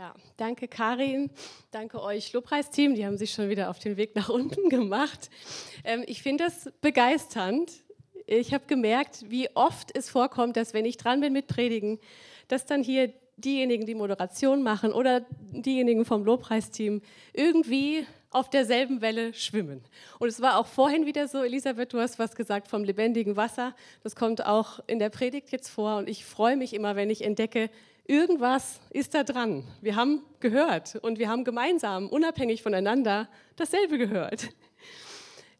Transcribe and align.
Ja, 0.00 0.14
danke 0.38 0.66
Karin, 0.66 1.28
danke 1.72 2.02
euch 2.02 2.32
Lobpreisteam, 2.32 2.94
die 2.94 3.04
haben 3.04 3.18
sich 3.18 3.34
schon 3.34 3.50
wieder 3.50 3.68
auf 3.68 3.78
den 3.78 3.98
Weg 3.98 4.16
nach 4.16 4.30
unten 4.30 4.68
gemacht. 4.70 5.28
Ähm, 5.84 6.04
ich 6.06 6.22
finde 6.22 6.44
das 6.44 6.72
begeisternd. 6.80 7.70
Ich 8.24 8.54
habe 8.54 8.64
gemerkt, 8.66 9.26
wie 9.28 9.54
oft 9.54 9.94
es 9.94 10.08
vorkommt, 10.08 10.56
dass 10.56 10.72
wenn 10.72 10.86
ich 10.86 10.96
dran 10.96 11.20
bin 11.20 11.34
mit 11.34 11.48
Predigen, 11.48 11.98
dass 12.48 12.64
dann 12.64 12.82
hier 12.82 13.12
diejenigen, 13.36 13.84
die 13.84 13.94
Moderation 13.94 14.62
machen 14.62 14.94
oder 14.94 15.20
diejenigen 15.50 16.06
vom 16.06 16.24
Lobpreisteam 16.24 17.02
irgendwie 17.34 18.06
auf 18.30 18.48
derselben 18.48 19.02
Welle 19.02 19.34
schwimmen. 19.34 19.84
Und 20.18 20.28
es 20.28 20.40
war 20.40 20.56
auch 20.56 20.66
vorhin 20.66 21.04
wieder 21.04 21.28
so, 21.28 21.42
Elisabeth, 21.42 21.92
du 21.92 22.00
hast 22.00 22.18
was 22.18 22.34
gesagt 22.34 22.68
vom 22.68 22.84
lebendigen 22.84 23.36
Wasser. 23.36 23.74
Das 24.02 24.16
kommt 24.16 24.46
auch 24.46 24.80
in 24.86 24.98
der 24.98 25.10
Predigt 25.10 25.52
jetzt 25.52 25.68
vor. 25.68 25.98
Und 25.98 26.08
ich 26.08 26.24
freue 26.24 26.56
mich 26.56 26.72
immer, 26.72 26.96
wenn 26.96 27.10
ich 27.10 27.22
entdecke, 27.22 27.68
irgendwas 28.10 28.80
ist 28.90 29.14
da 29.14 29.22
dran. 29.22 29.62
Wir 29.80 29.94
haben 29.94 30.22
gehört 30.40 30.96
und 30.96 31.20
wir 31.20 31.28
haben 31.28 31.44
gemeinsam, 31.44 32.08
unabhängig 32.08 32.60
voneinander, 32.60 33.28
dasselbe 33.54 33.98
gehört. 33.98 34.48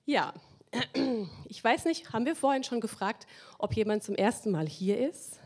Ja, 0.05 0.35
ich 1.49 1.63
weiß 1.63 1.85
nicht, 1.85 2.13
haben 2.13 2.27
wir 2.27 2.35
vorhin 2.35 2.65
schon 2.65 2.81
gefragt, 2.81 3.29
ob 3.59 3.75
jemand 3.75 4.03
zum 4.03 4.17
ersten 4.17 4.51
Mal 4.51 4.67
hier 4.67 4.99
ist? 5.09 5.39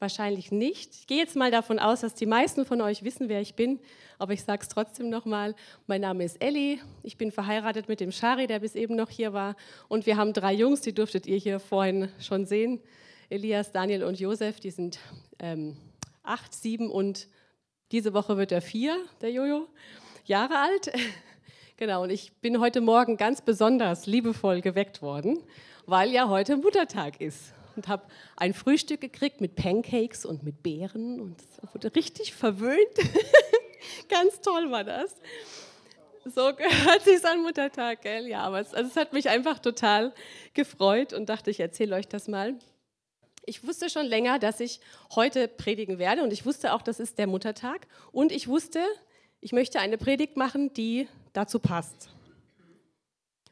Wahrscheinlich 0.00 0.50
nicht. 0.50 0.94
Ich 0.94 1.06
gehe 1.06 1.18
jetzt 1.18 1.36
mal 1.36 1.52
davon 1.52 1.78
aus, 1.78 2.00
dass 2.00 2.14
die 2.14 2.26
meisten 2.26 2.64
von 2.64 2.80
euch 2.80 3.04
wissen, 3.04 3.28
wer 3.28 3.40
ich 3.40 3.54
bin, 3.54 3.78
aber 4.18 4.32
ich 4.32 4.42
sage 4.42 4.62
es 4.62 4.68
trotzdem 4.68 5.10
nochmal. 5.10 5.54
Mein 5.86 6.00
Name 6.00 6.24
ist 6.24 6.42
Elli, 6.42 6.80
ich 7.04 7.18
bin 7.18 7.30
verheiratet 7.30 7.88
mit 7.88 8.00
dem 8.00 8.10
Shari, 8.10 8.48
der 8.48 8.58
bis 8.58 8.74
eben 8.74 8.96
noch 8.96 9.10
hier 9.10 9.32
war 9.32 9.54
und 9.86 10.06
wir 10.06 10.16
haben 10.16 10.32
drei 10.32 10.54
Jungs, 10.54 10.80
die 10.80 10.92
durftet 10.92 11.26
ihr 11.28 11.36
hier 11.36 11.60
vorhin 11.60 12.08
schon 12.18 12.46
sehen. 12.46 12.80
Elias, 13.30 13.72
Daniel 13.72 14.04
und 14.04 14.18
Josef, 14.18 14.58
die 14.58 14.70
sind 14.70 14.98
ähm, 15.38 15.76
acht, 16.22 16.54
sieben 16.54 16.90
und 16.90 17.28
diese 17.92 18.14
Woche 18.14 18.38
wird 18.38 18.52
er 18.52 18.62
vier, 18.62 18.96
der 19.20 19.30
Jojo, 19.30 19.68
Jahre 20.24 20.58
alt. 20.58 20.90
genau, 21.76 22.04
und 22.04 22.10
ich 22.10 22.32
bin 22.40 22.58
heute 22.58 22.80
Morgen 22.80 23.18
ganz 23.18 23.42
besonders 23.42 24.06
liebevoll 24.06 24.62
geweckt 24.62 25.02
worden, 25.02 25.42
weil 25.84 26.10
ja 26.10 26.30
heute 26.30 26.56
Muttertag 26.56 27.20
ist 27.20 27.52
und 27.76 27.86
habe 27.86 28.04
ein 28.36 28.54
Frühstück 28.54 29.02
gekriegt 29.02 29.42
mit 29.42 29.56
Pancakes 29.56 30.24
und 30.24 30.42
mit 30.42 30.62
Beeren 30.62 31.20
und 31.20 31.36
wurde 31.74 31.94
richtig 31.94 32.32
verwöhnt. 32.32 32.78
Ganz 34.08 34.40
toll 34.40 34.70
war 34.70 34.84
das. 34.84 35.14
So 36.24 36.54
gehört 36.54 37.02
sich 37.04 37.22
an 37.26 37.42
Muttertag, 37.42 38.00
gell? 38.00 38.26
Ja, 38.26 38.40
aber 38.40 38.60
es, 38.60 38.72
also 38.72 38.88
es 38.88 38.96
hat 38.96 39.12
mich 39.12 39.28
einfach 39.28 39.58
total 39.58 40.14
gefreut 40.54 41.12
und 41.12 41.28
dachte, 41.28 41.50
ich 41.50 41.60
erzähle 41.60 41.94
euch 41.94 42.08
das 42.08 42.26
mal. 42.26 42.58
Ich 43.48 43.66
wusste 43.66 43.88
schon 43.88 44.04
länger, 44.04 44.38
dass 44.38 44.60
ich 44.60 44.78
heute 45.14 45.48
predigen 45.48 45.98
werde 45.98 46.22
und 46.22 46.34
ich 46.34 46.44
wusste 46.44 46.74
auch, 46.74 46.82
das 46.82 47.00
ist 47.00 47.16
der 47.16 47.26
Muttertag 47.26 47.86
und 48.12 48.30
ich 48.30 48.46
wusste, 48.46 48.84
ich 49.40 49.52
möchte 49.52 49.80
eine 49.80 49.96
Predigt 49.96 50.36
machen, 50.36 50.74
die 50.74 51.08
dazu 51.32 51.58
passt. 51.58 52.10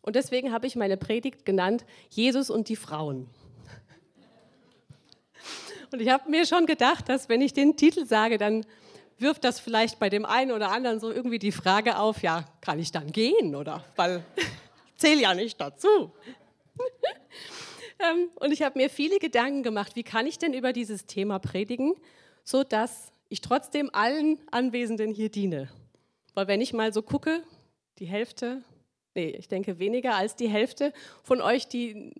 Und 0.02 0.14
deswegen 0.14 0.52
habe 0.52 0.66
ich 0.66 0.76
meine 0.76 0.98
Predigt 0.98 1.46
genannt 1.46 1.86
Jesus 2.10 2.50
und 2.50 2.68
die 2.68 2.76
Frauen. 2.76 3.30
Und 5.90 6.02
ich 6.02 6.10
habe 6.10 6.28
mir 6.28 6.44
schon 6.44 6.66
gedacht, 6.66 7.08
dass 7.08 7.30
wenn 7.30 7.40
ich 7.40 7.54
den 7.54 7.78
Titel 7.78 8.04
sage, 8.04 8.36
dann 8.36 8.66
wirft 9.16 9.44
das 9.44 9.60
vielleicht 9.60 9.98
bei 9.98 10.10
dem 10.10 10.26
einen 10.26 10.52
oder 10.52 10.72
anderen 10.72 11.00
so 11.00 11.10
irgendwie 11.10 11.38
die 11.38 11.52
Frage 11.52 11.98
auf, 11.98 12.20
ja, 12.20 12.44
kann 12.60 12.78
ich 12.78 12.92
dann 12.92 13.12
gehen 13.12 13.56
oder? 13.56 13.82
Weil 13.96 14.22
ich 14.36 14.44
zähle 14.96 15.22
ja 15.22 15.32
nicht 15.32 15.58
dazu. 15.58 16.12
Ähm, 17.98 18.28
und 18.36 18.52
ich 18.52 18.62
habe 18.62 18.78
mir 18.78 18.90
viele 18.90 19.18
Gedanken 19.18 19.62
gemacht, 19.62 19.96
wie 19.96 20.02
kann 20.02 20.26
ich 20.26 20.38
denn 20.38 20.52
über 20.52 20.72
dieses 20.72 21.06
Thema 21.06 21.38
predigen, 21.38 21.94
sodass 22.44 23.12
ich 23.28 23.40
trotzdem 23.40 23.90
allen 23.92 24.38
Anwesenden 24.50 25.12
hier 25.12 25.30
diene. 25.30 25.68
Weil 26.34 26.48
wenn 26.48 26.60
ich 26.60 26.72
mal 26.72 26.92
so 26.92 27.02
gucke, 27.02 27.42
die 27.98 28.06
Hälfte, 28.06 28.62
nee, 29.14 29.30
ich 29.30 29.48
denke 29.48 29.78
weniger 29.78 30.14
als 30.14 30.36
die 30.36 30.48
Hälfte 30.48 30.92
von 31.22 31.40
euch, 31.40 31.66
die 31.66 32.12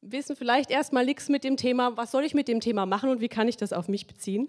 wissen 0.00 0.36
vielleicht 0.36 0.70
erstmal 0.70 1.04
nichts 1.04 1.28
mit 1.28 1.44
dem 1.44 1.56
Thema, 1.56 1.96
was 1.96 2.10
soll 2.10 2.24
ich 2.24 2.34
mit 2.34 2.48
dem 2.48 2.60
Thema 2.60 2.86
machen 2.86 3.10
und 3.10 3.20
wie 3.20 3.28
kann 3.28 3.48
ich 3.48 3.56
das 3.56 3.72
auf 3.72 3.88
mich 3.88 4.06
beziehen. 4.06 4.48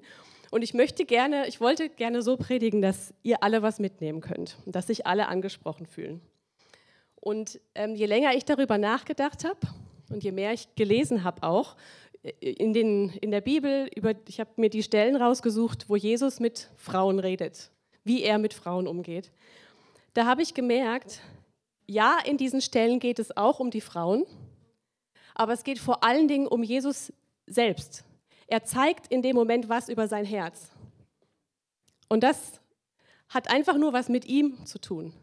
Und 0.51 0.63
ich 0.63 0.73
möchte 0.73 1.05
gerne, 1.05 1.47
ich 1.47 1.61
wollte 1.61 1.89
gerne 1.89 2.21
so 2.21 2.37
predigen, 2.37 2.81
dass 2.81 3.13
ihr 3.21 3.43
alle 3.43 3.61
was 3.61 3.79
mitnehmen 3.79 4.21
könnt 4.21 4.57
dass 4.65 4.87
sich 4.87 5.05
alle 5.05 5.27
angesprochen 5.27 5.85
fühlen. 5.85 6.21
Und 7.15 7.59
ähm, 7.75 7.95
je 7.95 8.05
länger 8.05 8.33
ich 8.33 8.45
darüber 8.45 8.77
nachgedacht 8.77 9.43
habe 9.43 9.59
und 10.09 10.23
je 10.23 10.31
mehr 10.31 10.53
ich 10.53 10.73
gelesen 10.75 11.23
habe 11.23 11.43
auch 11.43 11.75
äh, 12.23 12.31
in, 12.39 12.73
den, 12.73 13.09
in 13.21 13.31
der 13.31 13.41
Bibel, 13.41 13.89
über, 13.95 14.13
ich 14.27 14.39
habe 14.39 14.51
mir 14.57 14.69
die 14.69 14.83
Stellen 14.83 15.15
rausgesucht, 15.15 15.89
wo 15.89 15.95
Jesus 15.95 16.39
mit 16.39 16.69
Frauen 16.75 17.19
redet, 17.19 17.71
wie 18.03 18.23
er 18.23 18.37
mit 18.37 18.53
Frauen 18.53 18.87
umgeht. 18.87 19.31
Da 20.13 20.25
habe 20.25 20.41
ich 20.41 20.53
gemerkt, 20.53 21.21
ja, 21.85 22.17
in 22.25 22.37
diesen 22.37 22.61
Stellen 22.61 22.99
geht 22.99 23.19
es 23.19 23.35
auch 23.35 23.59
um 23.59 23.71
die 23.71 23.81
Frauen, 23.81 24.25
aber 25.33 25.53
es 25.53 25.63
geht 25.63 25.79
vor 25.79 26.03
allen 26.03 26.27
Dingen 26.27 26.47
um 26.47 26.63
Jesus 26.63 27.13
selbst. 27.47 28.03
Er 28.47 28.63
zeigt 28.63 29.07
in 29.07 29.21
dem 29.21 29.35
Moment 29.35 29.69
was 29.69 29.89
über 29.89 30.07
sein 30.07 30.25
Herz. 30.25 30.71
Und 32.09 32.23
das 32.23 32.59
hat 33.29 33.49
einfach 33.49 33.77
nur 33.77 33.93
was 33.93 34.09
mit 34.09 34.25
ihm 34.25 34.65
zu 34.65 34.79
tun, 34.79 35.13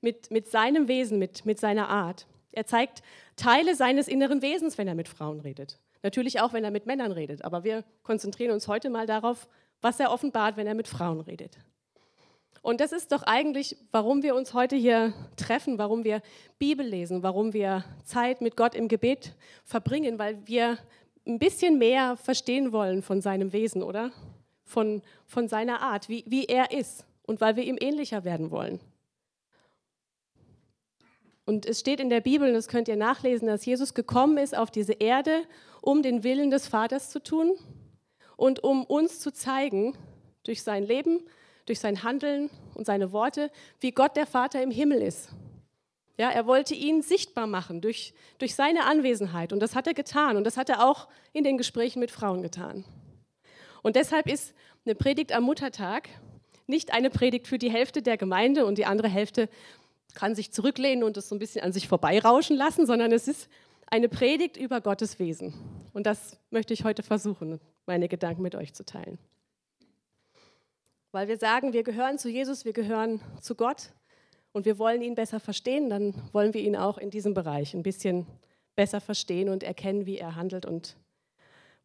mit, 0.00 0.30
mit 0.30 0.50
seinem 0.50 0.88
Wesen, 0.88 1.18
mit, 1.18 1.44
mit 1.44 1.60
seiner 1.60 1.88
Art. 1.88 2.26
Er 2.52 2.66
zeigt 2.66 3.02
Teile 3.36 3.74
seines 3.74 4.08
inneren 4.08 4.42
Wesens, 4.42 4.78
wenn 4.78 4.88
er 4.88 4.94
mit 4.94 5.08
Frauen 5.08 5.40
redet. 5.40 5.78
Natürlich 6.02 6.40
auch, 6.40 6.52
wenn 6.52 6.64
er 6.64 6.70
mit 6.70 6.86
Männern 6.86 7.12
redet, 7.12 7.44
aber 7.44 7.64
wir 7.64 7.84
konzentrieren 8.02 8.52
uns 8.52 8.68
heute 8.68 8.90
mal 8.90 9.06
darauf, 9.06 9.48
was 9.80 10.00
er 10.00 10.10
offenbart, 10.10 10.56
wenn 10.56 10.66
er 10.66 10.74
mit 10.74 10.88
Frauen 10.88 11.20
redet. 11.20 11.58
Und 12.62 12.80
das 12.80 12.92
ist 12.92 13.12
doch 13.12 13.22
eigentlich, 13.22 13.76
warum 13.92 14.22
wir 14.22 14.34
uns 14.34 14.52
heute 14.52 14.76
hier 14.76 15.12
treffen, 15.36 15.78
warum 15.78 16.04
wir 16.04 16.20
Bibel 16.58 16.84
lesen, 16.84 17.22
warum 17.22 17.52
wir 17.52 17.84
Zeit 18.04 18.40
mit 18.40 18.56
Gott 18.56 18.74
im 18.74 18.88
Gebet 18.88 19.34
verbringen, 19.64 20.18
weil 20.18 20.46
wir 20.46 20.78
ein 21.26 21.38
bisschen 21.38 21.78
mehr 21.78 22.16
verstehen 22.16 22.72
wollen 22.72 23.02
von 23.02 23.20
seinem 23.20 23.52
Wesen, 23.52 23.82
oder? 23.82 24.10
Von, 24.64 25.02
von 25.26 25.48
seiner 25.48 25.80
Art, 25.80 26.08
wie, 26.08 26.24
wie 26.26 26.44
er 26.46 26.72
ist 26.72 27.06
und 27.22 27.40
weil 27.40 27.56
wir 27.56 27.64
ihm 27.64 27.78
ähnlicher 27.80 28.24
werden 28.24 28.50
wollen. 28.50 28.80
Und 31.48 31.64
es 31.64 31.80
steht 31.80 31.98
in 31.98 32.10
der 32.10 32.20
Bibel, 32.20 32.48
und 32.48 32.52
das 32.52 32.68
könnt 32.68 32.88
ihr 32.88 32.96
nachlesen, 32.96 33.48
dass 33.48 33.64
Jesus 33.64 33.94
gekommen 33.94 34.36
ist 34.36 34.54
auf 34.54 34.70
diese 34.70 34.92
Erde, 34.92 35.44
um 35.80 36.02
den 36.02 36.22
Willen 36.22 36.50
des 36.50 36.68
Vaters 36.68 37.08
zu 37.08 37.22
tun 37.22 37.56
und 38.36 38.62
um 38.62 38.84
uns 38.84 39.18
zu 39.18 39.32
zeigen, 39.32 39.96
durch 40.44 40.62
sein 40.62 40.84
Leben, 40.84 41.22
durch 41.64 41.80
sein 41.80 42.02
Handeln 42.02 42.50
und 42.74 42.84
seine 42.84 43.12
Worte, 43.12 43.50
wie 43.80 43.92
Gott 43.92 44.14
der 44.14 44.26
Vater 44.26 44.62
im 44.62 44.70
Himmel 44.70 45.00
ist. 45.00 45.30
Ja, 46.18 46.28
er 46.28 46.46
wollte 46.46 46.74
ihn 46.74 47.00
sichtbar 47.00 47.46
machen 47.46 47.80
durch, 47.80 48.12
durch 48.36 48.54
seine 48.54 48.84
Anwesenheit 48.84 49.54
und 49.54 49.60
das 49.60 49.74
hat 49.74 49.86
er 49.86 49.94
getan 49.94 50.36
und 50.36 50.44
das 50.44 50.58
hat 50.58 50.68
er 50.68 50.86
auch 50.86 51.08
in 51.32 51.44
den 51.44 51.56
Gesprächen 51.56 52.00
mit 52.00 52.10
Frauen 52.10 52.42
getan. 52.42 52.84
Und 53.82 53.96
deshalb 53.96 54.26
ist 54.26 54.52
eine 54.84 54.94
Predigt 54.94 55.32
am 55.32 55.44
Muttertag 55.44 56.10
nicht 56.68 56.92
eine 56.92 57.08
Predigt 57.08 57.48
für 57.48 57.58
die 57.58 57.70
Hälfte 57.70 58.02
der 58.02 58.18
Gemeinde 58.18 58.66
und 58.66 58.76
die 58.76 58.84
andere 58.84 59.08
Hälfte 59.08 59.48
kann 60.14 60.34
sich 60.34 60.52
zurücklehnen 60.52 61.04
und 61.04 61.16
es 61.16 61.28
so 61.28 61.34
ein 61.34 61.38
bisschen 61.38 61.62
an 61.62 61.72
sich 61.72 61.88
vorbeirauschen 61.88 62.56
lassen, 62.56 62.86
sondern 62.86 63.12
es 63.12 63.28
ist 63.28 63.48
eine 63.86 64.08
Predigt 64.08 64.56
über 64.56 64.80
Gottes 64.80 65.18
Wesen. 65.18 65.54
Und 65.92 66.06
das 66.06 66.38
möchte 66.50 66.74
ich 66.74 66.84
heute 66.84 67.02
versuchen, 67.02 67.60
meine 67.86 68.08
Gedanken 68.08 68.42
mit 68.42 68.54
euch 68.54 68.74
zu 68.74 68.84
teilen. 68.84 69.18
Weil 71.12 71.28
wir 71.28 71.38
sagen, 71.38 71.72
wir 71.72 71.82
gehören 71.82 72.18
zu 72.18 72.28
Jesus, 72.28 72.64
wir 72.64 72.74
gehören 72.74 73.20
zu 73.40 73.54
Gott 73.54 73.90
und 74.52 74.66
wir 74.66 74.78
wollen 74.78 75.00
ihn 75.00 75.14
besser 75.14 75.40
verstehen, 75.40 75.88
dann 75.88 76.14
wollen 76.32 76.52
wir 76.52 76.60
ihn 76.60 76.76
auch 76.76 76.98
in 76.98 77.10
diesem 77.10 77.32
Bereich 77.32 77.74
ein 77.74 77.82
bisschen 77.82 78.26
besser 78.76 79.00
verstehen 79.00 79.48
und 79.48 79.62
erkennen, 79.62 80.06
wie 80.06 80.18
er 80.18 80.36
handelt 80.36 80.66
und 80.66 80.96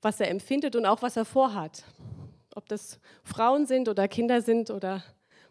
was 0.02 0.20
er 0.20 0.30
empfindet 0.30 0.76
und 0.76 0.86
auch 0.86 1.02
was 1.02 1.16
er 1.16 1.26
vorhat. 1.26 1.86
Ob 2.54 2.68
das 2.68 3.00
Frauen 3.24 3.66
sind 3.66 3.88
oder 3.88 4.08
Kinder 4.08 4.42
sind 4.42 4.70
oder 4.70 5.04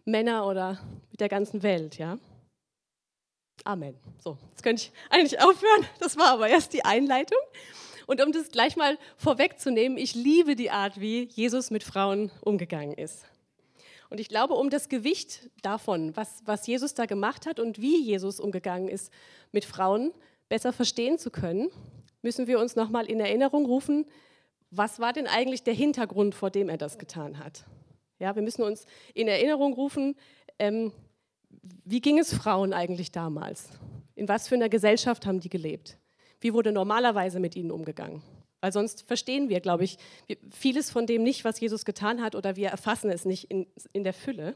Männer 0.05 0.47
oder 0.47 0.79
mit 1.11 1.21
der 1.21 1.29
ganzen 1.29 1.63
Welt, 1.63 1.99
ja. 1.99 2.19
Amen. 3.65 3.97
So, 4.19 4.39
jetzt 4.51 4.63
könnte 4.63 4.83
ich 4.83 4.93
eigentlich 5.11 5.41
aufhören. 5.41 5.87
Das 6.01 6.17
war 6.17 6.33
aber 6.33 6.49
erst 6.49 6.73
die 6.73 6.85
Einleitung. 6.85 7.39
Und 8.07 8.21
um 8.21 8.33
das 8.33 8.51
gleich 8.51 8.77
mal 8.77 8.99
vorwegzunehmen, 9.17 9.97
ich 9.97 10.15
liebe 10.15 10.57
die 10.57 10.71
Art, 10.71 11.01
wie 11.01 11.29
Jesus 11.33 11.71
mit 11.71 11.85
Frauen 11.85 12.31
umgegangen 12.41 12.95
ist. 12.95 13.25
Und 14.11 14.21
ich 14.21 14.29
glaube, 14.29 14.55
um 14.55 14.69
das 14.69 14.89
Gewicht 14.89 15.49
davon, 15.63 16.15
was, 16.17 16.43
was 16.45 16.67
Jesus 16.67 16.95
da 16.95 17.07
gemacht 17.07 17.47
hat 17.47 17.61
und 17.61 17.81
wie 17.81 18.03
Jesus 18.03 18.41
umgegangen 18.41 18.89
ist 18.89 19.11
mit 19.53 19.65
Frauen, 19.65 20.13
besser 20.49 20.73
verstehen 20.73 21.19
zu 21.19 21.31
können, 21.31 21.71
müssen 22.21 22.47
wir 22.47 22.59
uns 22.59 22.77
nochmal 22.77 23.07
in 23.07 23.21
Erinnerung 23.21 23.65
rufen, 23.65 24.07
was 24.71 25.01
war 25.01 25.13
denn 25.13 25.27
eigentlich 25.27 25.63
der 25.63 25.75
Hintergrund, 25.75 26.35
vor 26.35 26.51
dem 26.51 26.69
er 26.69 26.79
das 26.79 26.99
getan 26.99 27.39
hat. 27.39 27.65
Ja, 28.19 28.35
wir 28.35 28.43
müssen 28.43 28.63
uns 28.63 28.87
in 29.15 29.29
Erinnerung 29.29 29.73
rufen, 29.73 30.15
ähm, 30.59 30.93
wie 31.63 32.01
ging 32.01 32.19
es 32.19 32.35
Frauen 32.35 32.73
eigentlich 32.73 33.13
damals? 33.13 33.69
In 34.15 34.29
was 34.29 34.49
für 34.49 34.57
einer 34.57 34.69
Gesellschaft 34.69 35.27
haben 35.27 35.41
die 35.41 35.49
gelebt? 35.49 35.99
Wie 36.41 36.53
wurde 36.53 36.73
normalerweise 36.73 37.41
mit 37.41 37.57
ihnen 37.57 37.71
umgegangen? 37.71 38.23
Weil 38.61 38.73
sonst 38.73 39.03
verstehen 39.03 39.49
wir, 39.49 39.61
glaube 39.61 39.85
ich, 39.85 39.99
vieles 40.51 40.91
von 40.91 41.07
dem 41.07 41.23
nicht, 41.23 41.45
was 41.45 41.59
Jesus 41.59 41.85
getan 41.85 42.23
hat, 42.23 42.35
oder 42.35 42.57
wir 42.57 42.69
erfassen 42.69 43.11
es 43.11 43.25
nicht 43.25 43.51
in, 43.51 43.67
in 43.93 44.05
der 44.05 44.13
Fülle. 44.13 44.55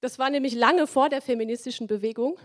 Das 0.00 0.18
war 0.18 0.30
nämlich 0.30 0.54
lange 0.54 0.86
vor 0.88 1.08
der 1.08 1.22
feministischen 1.22 1.86
Bewegung. 1.86 2.38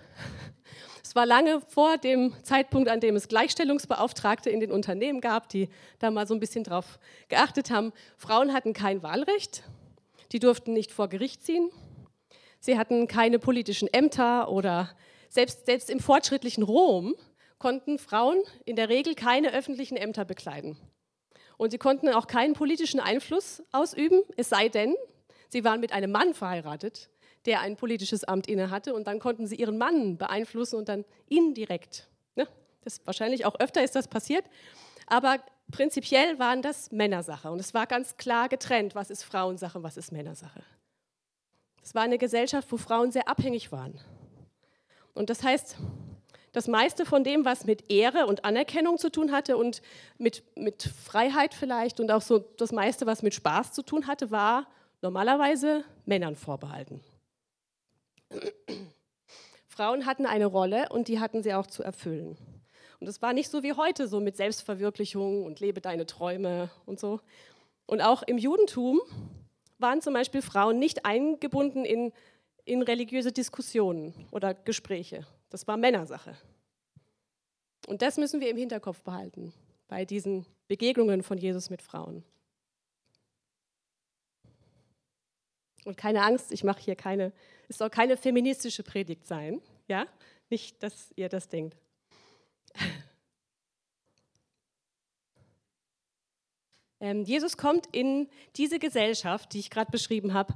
Es 1.04 1.16
war 1.16 1.26
lange 1.26 1.62
vor 1.62 1.98
dem 1.98 2.34
Zeitpunkt, 2.44 2.90
an 2.90 3.00
dem 3.00 3.16
es 3.16 3.30
Gleichstellungsbeauftragte 3.30 4.50
in 4.50 4.60
den 4.60 4.72
Unternehmen 4.72 5.22
gab, 5.22 5.48
die 5.50 5.70
da 6.00 6.12
mal 6.12 6.28
so 6.28 6.34
ein 6.34 6.40
bisschen 6.40 6.66
drauf 6.66 7.00
geachtet 7.30 7.72
haben. 7.72 7.94
Frauen 8.18 8.54
hatten 8.54 8.74
kein 8.74 9.02
Wahlrecht, 9.04 9.64
die 10.34 10.40
durften 10.40 10.74
nicht 10.74 10.92
vor 10.92 11.08
Gericht 11.08 11.44
ziehen, 11.44 11.72
sie 12.60 12.78
hatten 12.78 13.08
keine 13.08 13.40
politischen 13.40 13.88
Ämter 13.92 14.50
oder 14.50 14.96
selbst, 15.30 15.66
selbst 15.66 15.90
im 15.90 16.00
fortschrittlichen 16.00 16.64
Rom 16.64 17.16
konnten 17.60 17.98
Frauen 17.98 18.42
in 18.66 18.76
der 18.76 18.90
Regel 18.90 19.16
keine 19.16 19.54
öffentlichen 19.54 19.98
Ämter 19.98 20.26
bekleiden. 20.26 20.78
Und 21.58 21.72
sie 21.72 21.78
konnten 21.78 22.10
auch 22.10 22.28
keinen 22.28 22.54
politischen 22.54 23.00
Einfluss 23.00 23.64
ausüben, 23.72 24.22
es 24.36 24.50
sei 24.50 24.70
denn, 24.70 24.96
sie 25.50 25.64
waren 25.64 25.80
mit 25.80 25.92
einem 25.92 26.12
Mann 26.12 26.34
verheiratet, 26.34 27.10
der 27.46 27.62
ein 27.62 27.76
politisches 27.76 28.24
Amt 28.24 28.48
innehatte. 28.48 28.94
Und 28.94 29.08
dann 29.08 29.20
konnten 29.20 29.48
sie 29.48 29.56
ihren 29.56 29.78
Mann 29.78 30.18
beeinflussen 30.18 30.76
und 30.76 30.90
dann 30.90 31.06
indirekt. 31.28 32.08
Ne? 32.36 32.48
Das, 32.82 33.02
wahrscheinlich 33.06 33.46
auch 33.46 33.56
öfter 33.60 33.84
ist 33.84 33.96
das 33.96 34.08
passiert. 34.08 34.46
Aber 35.08 35.40
prinzipiell 35.72 36.38
waren 36.38 36.62
das 36.62 36.92
Männersache. 36.92 37.50
Und 37.50 37.60
es 37.60 37.74
war 37.74 37.88
ganz 37.88 38.18
klar 38.18 38.50
getrennt, 38.50 38.94
was 38.94 39.10
ist 39.10 39.24
Frauensache, 39.24 39.82
was 39.82 39.98
ist 39.98 40.12
Männersache. 40.12 40.62
Es 41.88 41.96
war 41.96 42.02
eine 42.02 42.18
Gesellschaft, 42.18 42.70
wo 42.70 42.76
Frauen 42.76 43.14
sehr 43.14 43.30
abhängig 43.30 43.72
waren. 43.72 43.98
Und 45.14 45.30
das 45.30 45.42
heißt, 45.42 45.78
das 46.52 46.68
meiste 46.68 47.06
von 47.06 47.24
dem, 47.24 47.46
was 47.46 47.64
mit 47.64 47.90
Ehre 47.90 48.26
und 48.26 48.44
Anerkennung 48.44 48.98
zu 48.98 49.10
tun 49.10 49.32
hatte 49.32 49.56
und 49.56 49.82
mit, 50.18 50.44
mit 50.58 50.84
Freiheit 50.84 51.54
vielleicht 51.54 52.02
und 52.02 52.12
auch 52.12 52.22
so 52.22 52.40
das 52.40 52.74
meiste, 52.74 53.06
was 53.06 53.24
mit 53.24 53.34
Spaß 53.36 53.72
zu 53.72 53.84
tun 53.84 54.06
hatte, 54.06 54.32
war 54.32 54.68
normalerweise 55.02 55.86
Männern 56.06 56.36
vorbehalten. 56.36 57.00
Frauen 59.70 60.06
hatten 60.06 60.26
eine 60.26 60.48
Rolle 60.48 60.90
und 60.90 61.08
die 61.08 61.22
hatten 61.22 61.42
sie 61.42 61.54
auch 61.54 61.68
zu 61.68 61.84
erfüllen. 61.84 62.38
Und 63.00 63.08
es 63.08 63.22
war 63.22 63.32
nicht 63.32 63.50
so 63.50 63.64
wie 63.64 63.72
heute, 63.72 64.10
so 64.10 64.20
mit 64.20 64.36
Selbstverwirklichung 64.36 65.46
und 65.46 65.62
lebe 65.62 65.80
deine 65.80 66.06
Träume 66.06 66.70
und 66.86 67.00
so. 67.00 67.22
Und 67.86 68.02
auch 68.02 68.24
im 68.24 68.38
Judentum 68.38 69.00
waren 69.80 70.02
zum 70.02 70.14
Beispiel 70.14 70.42
Frauen 70.42 70.80
nicht 70.80 71.06
eingebunden 71.06 71.86
in, 71.86 72.12
in 72.66 72.82
religiöse 72.82 73.32
Diskussionen 73.32 74.14
oder 74.32 74.54
Gespräche. 74.54 75.26
Das 75.50 75.68
war 75.68 75.78
Männersache. 75.78 76.36
Und 77.88 78.02
das 78.02 78.18
müssen 78.18 78.42
wir 78.42 78.50
im 78.50 78.58
Hinterkopf 78.58 79.02
behalten 79.04 79.54
bei 79.88 80.04
diesen 80.04 80.46
Begegnungen 80.68 81.24
von 81.24 81.38
Jesus 81.38 81.70
mit 81.70 81.82
Frauen. 81.82 82.24
Und 85.86 85.96
keine 85.96 86.24
Angst, 86.24 86.52
ich 86.52 86.66
mache 86.66 86.82
hier 86.82 86.98
keine, 86.98 87.32
es 87.70 87.78
soll 87.78 87.90
keine 87.90 88.18
feministische 88.18 88.84
Predigt 88.84 89.26
sein, 89.26 89.62
ja? 89.88 90.06
Nicht, 90.50 90.84
dass 90.84 91.14
ihr 91.16 91.30
das 91.30 91.48
denkt. 91.48 91.78
Jesus 97.00 97.58
kommt 97.58 97.88
in 97.92 98.28
diese 98.56 98.80
Gesellschaft, 98.80 99.54
die 99.54 99.60
ich 99.60 99.70
gerade 99.70 99.92
beschrieben 99.92 100.34
habe, 100.34 100.56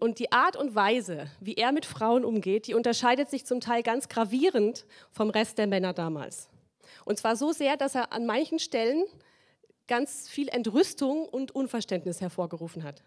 und 0.00 0.18
die 0.18 0.30
Art 0.30 0.56
und 0.56 0.74
Weise, 0.74 1.28
wie 1.40 1.54
er 1.54 1.72
mit 1.72 1.86
Frauen 1.86 2.26
umgeht, 2.26 2.66
die 2.66 2.74
unterscheidet 2.74 3.30
sich 3.30 3.46
zum 3.46 3.60
Teil 3.60 3.82
ganz 3.82 4.08
gravierend 4.08 4.84
vom 5.12 5.30
Rest 5.30 5.56
der 5.56 5.66
Männer 5.66 5.94
damals. 5.94 6.50
Und 7.06 7.18
zwar 7.18 7.36
so 7.36 7.52
sehr, 7.52 7.78
dass 7.78 7.94
er 7.94 8.12
an 8.12 8.26
manchen 8.26 8.58
Stellen 8.58 9.04
ganz 9.88 10.28
viel 10.28 10.48
Entrüstung 10.48 11.26
und 11.26 11.54
Unverständnis 11.54 12.20
hervorgerufen 12.20 12.84
hat. 12.84 13.02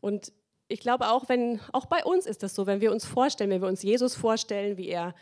Und 0.00 0.32
ich 0.68 0.80
glaube 0.80 1.08
auch, 1.08 1.28
wenn 1.28 1.60
auch 1.72 1.86
bei 1.86 2.04
uns 2.04 2.26
ist 2.26 2.42
das 2.42 2.54
so, 2.54 2.66
wenn 2.66 2.80
wir 2.80 2.92
uns 2.92 3.06
vorstellen, 3.06 3.50
wenn 3.50 3.62
wir 3.62 3.68
uns 3.68 3.82
Jesus 3.82 4.14
vorstellen, 4.14 4.76
wie 4.76 4.88
er 4.88 5.14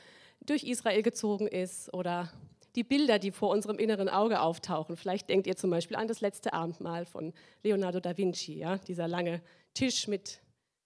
durch 0.45 0.65
Israel 0.65 1.03
gezogen 1.03 1.47
ist 1.47 1.93
oder 1.95 2.33
die 2.77 2.85
Bilder, 2.85 3.19
die 3.19 3.33
vor 3.33 3.51
unserem 3.51 3.79
inneren 3.79 4.09
Auge 4.09 4.41
auftauchen. 4.41 4.97
Vielleicht 4.97 5.29
denkt 5.29 5.47
ihr 5.47 5.57
zum 5.57 5.71
Beispiel 5.71 5.97
an 5.97 6.09
das 6.09 6.21
letzte 6.21 6.53
Abendmahl 6.53 7.05
von 7.05 7.33
Leonardo 7.63 8.01
da 8.01 8.17
Vinci, 8.17 8.59
ja? 8.59 8.79
dieser 8.79 9.09
lange 9.09 9.43
Tisch 9.75 10.09
mit 10.09 10.41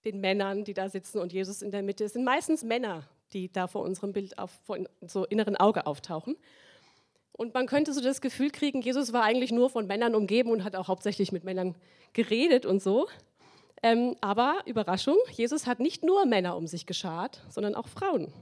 den 0.04 0.20
Männern, 0.20 0.64
die 0.64 0.74
da 0.74 0.88
sitzen 0.88 1.18
und 1.18 1.32
Jesus 1.32 1.62
in 1.62 1.70
der 1.70 1.82
Mitte. 1.82 2.04
Es 2.04 2.12
sind 2.12 2.24
meistens 2.24 2.62
Männer, 2.62 3.04
die 3.32 3.50
da 3.50 3.66
vor 3.66 3.82
unserem 3.82 4.12
Bild 4.12 4.38
auf, 4.38 4.50
vor 4.64 4.78
so 5.06 5.24
inneren 5.24 5.56
Auge 5.56 5.86
auftauchen. 5.86 6.36
Und 7.32 7.52
man 7.52 7.66
könnte 7.66 7.92
so 7.92 8.00
das 8.00 8.20
Gefühl 8.20 8.50
kriegen, 8.50 8.80
Jesus 8.80 9.12
war 9.12 9.24
eigentlich 9.24 9.50
nur 9.50 9.68
von 9.68 9.86
Männern 9.86 10.14
umgeben 10.14 10.50
und 10.50 10.62
hat 10.62 10.76
auch 10.76 10.88
hauptsächlich 10.88 11.32
mit 11.32 11.42
Männern 11.42 11.74
geredet 12.12 12.64
und 12.64 12.80
so. 12.80 13.08
Ähm, 13.82 14.16
aber 14.20 14.60
Überraschung, 14.66 15.16
Jesus 15.32 15.66
hat 15.66 15.80
nicht 15.80 16.04
nur 16.04 16.26
Männer 16.26 16.56
um 16.56 16.66
sich 16.66 16.86
geschart, 16.86 17.42
sondern 17.50 17.74
auch 17.74 17.88
Frauen. 17.88 18.32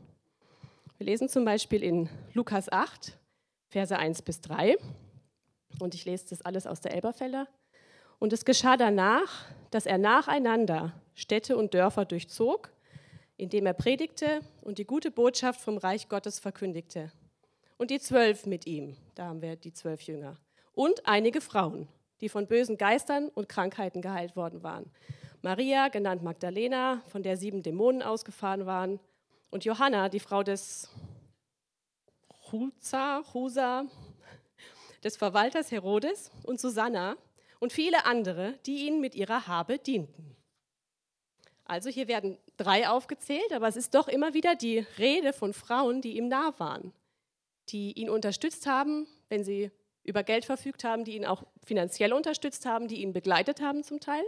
Wir 0.98 1.06
lesen 1.06 1.28
zum 1.28 1.44
Beispiel 1.44 1.82
in 1.82 2.08
Lukas 2.34 2.70
8, 2.70 3.18
Verse 3.72 3.98
1 3.98 4.20
bis 4.20 4.42
3. 4.42 4.76
Und 5.80 5.94
ich 5.94 6.04
lese 6.04 6.26
das 6.28 6.42
alles 6.42 6.66
aus 6.66 6.82
der 6.82 6.92
Elberfelder. 6.92 7.48
Und 8.19 8.34
es 8.34 8.44
geschah 8.44 8.76
danach, 8.76 9.46
dass 9.70 9.86
er 9.86 9.96
nacheinander 9.96 10.92
Städte 11.14 11.56
und 11.56 11.72
Dörfer 11.72 12.04
durchzog, 12.04 12.70
indem 13.38 13.64
er 13.64 13.72
predigte 13.72 14.42
und 14.60 14.76
die 14.76 14.84
gute 14.84 15.10
Botschaft 15.10 15.62
vom 15.62 15.78
Reich 15.78 16.10
Gottes 16.10 16.38
verkündigte. 16.38 17.12
Und 17.78 17.90
die 17.90 17.98
zwölf 17.98 18.44
mit 18.44 18.66
ihm, 18.66 18.94
da 19.14 19.28
haben 19.28 19.40
wir 19.40 19.56
die 19.56 19.72
zwölf 19.72 20.02
Jünger. 20.02 20.36
Und 20.75 21.06
einige 21.06 21.40
Frauen, 21.40 21.88
die 22.20 22.28
von 22.28 22.46
bösen 22.46 22.76
Geistern 22.76 23.30
und 23.30 23.48
Krankheiten 23.48 24.02
geheilt 24.02 24.36
worden 24.36 24.62
waren. 24.62 24.90
Maria, 25.40 25.88
genannt 25.88 26.22
Magdalena, 26.22 27.02
von 27.06 27.22
der 27.22 27.38
sieben 27.38 27.62
Dämonen 27.62 28.02
ausgefahren 28.02 28.66
waren. 28.66 29.00
Und 29.50 29.64
Johanna, 29.64 30.10
die 30.10 30.20
Frau 30.20 30.42
des 30.42 30.90
Chuza, 32.52 33.22
Chusa, 33.32 33.87
des 35.02 35.16
Verwalters 35.16 35.70
Herodes 35.70 36.31
und 36.44 36.60
Susanna 36.60 37.16
und 37.60 37.72
viele 37.72 38.04
andere, 38.04 38.58
die 38.66 38.87
ihnen 38.87 39.00
mit 39.00 39.14
ihrer 39.14 39.46
Habe 39.46 39.78
dienten. 39.78 40.37
Also 41.64 41.88
hier 41.88 42.08
werden 42.08 42.37
drei 42.58 42.90
aufgezählt, 42.90 43.50
aber 43.54 43.69
es 43.69 43.76
ist 43.76 43.94
doch 43.94 44.06
immer 44.06 44.34
wieder 44.34 44.54
die 44.54 44.81
Rede 44.99 45.32
von 45.32 45.54
Frauen, 45.54 46.02
die 46.02 46.19
ihm 46.19 46.28
nah 46.28 46.52
waren, 46.58 46.93
die 47.70 47.93
ihn 47.93 48.10
unterstützt 48.10 48.66
haben, 48.66 49.06
wenn 49.30 49.44
sie 49.44 49.71
über 50.04 50.23
Geld 50.23 50.44
verfügt 50.44 50.85
haben, 50.85 51.04
die 51.04 51.16
ihn 51.16 51.25
auch 51.25 51.44
finanziell 51.64 52.12
unterstützt 52.12 52.66
haben, 52.66 52.87
die 52.87 53.00
ihn 53.00 53.14
begleitet 53.14 53.62
haben 53.62 53.82
zum 53.82 53.99
Teil. 53.99 54.25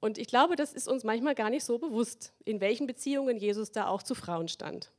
Und 0.00 0.16
ich 0.16 0.28
glaube, 0.28 0.54
das 0.54 0.74
ist 0.74 0.86
uns 0.86 1.02
manchmal 1.02 1.34
gar 1.34 1.50
nicht 1.50 1.64
so 1.64 1.78
bewusst, 1.78 2.32
in 2.44 2.60
welchen 2.60 2.86
Beziehungen 2.86 3.36
Jesus 3.36 3.72
da 3.72 3.88
auch 3.88 4.04
zu 4.04 4.14
Frauen 4.14 4.46
stand. 4.46 4.92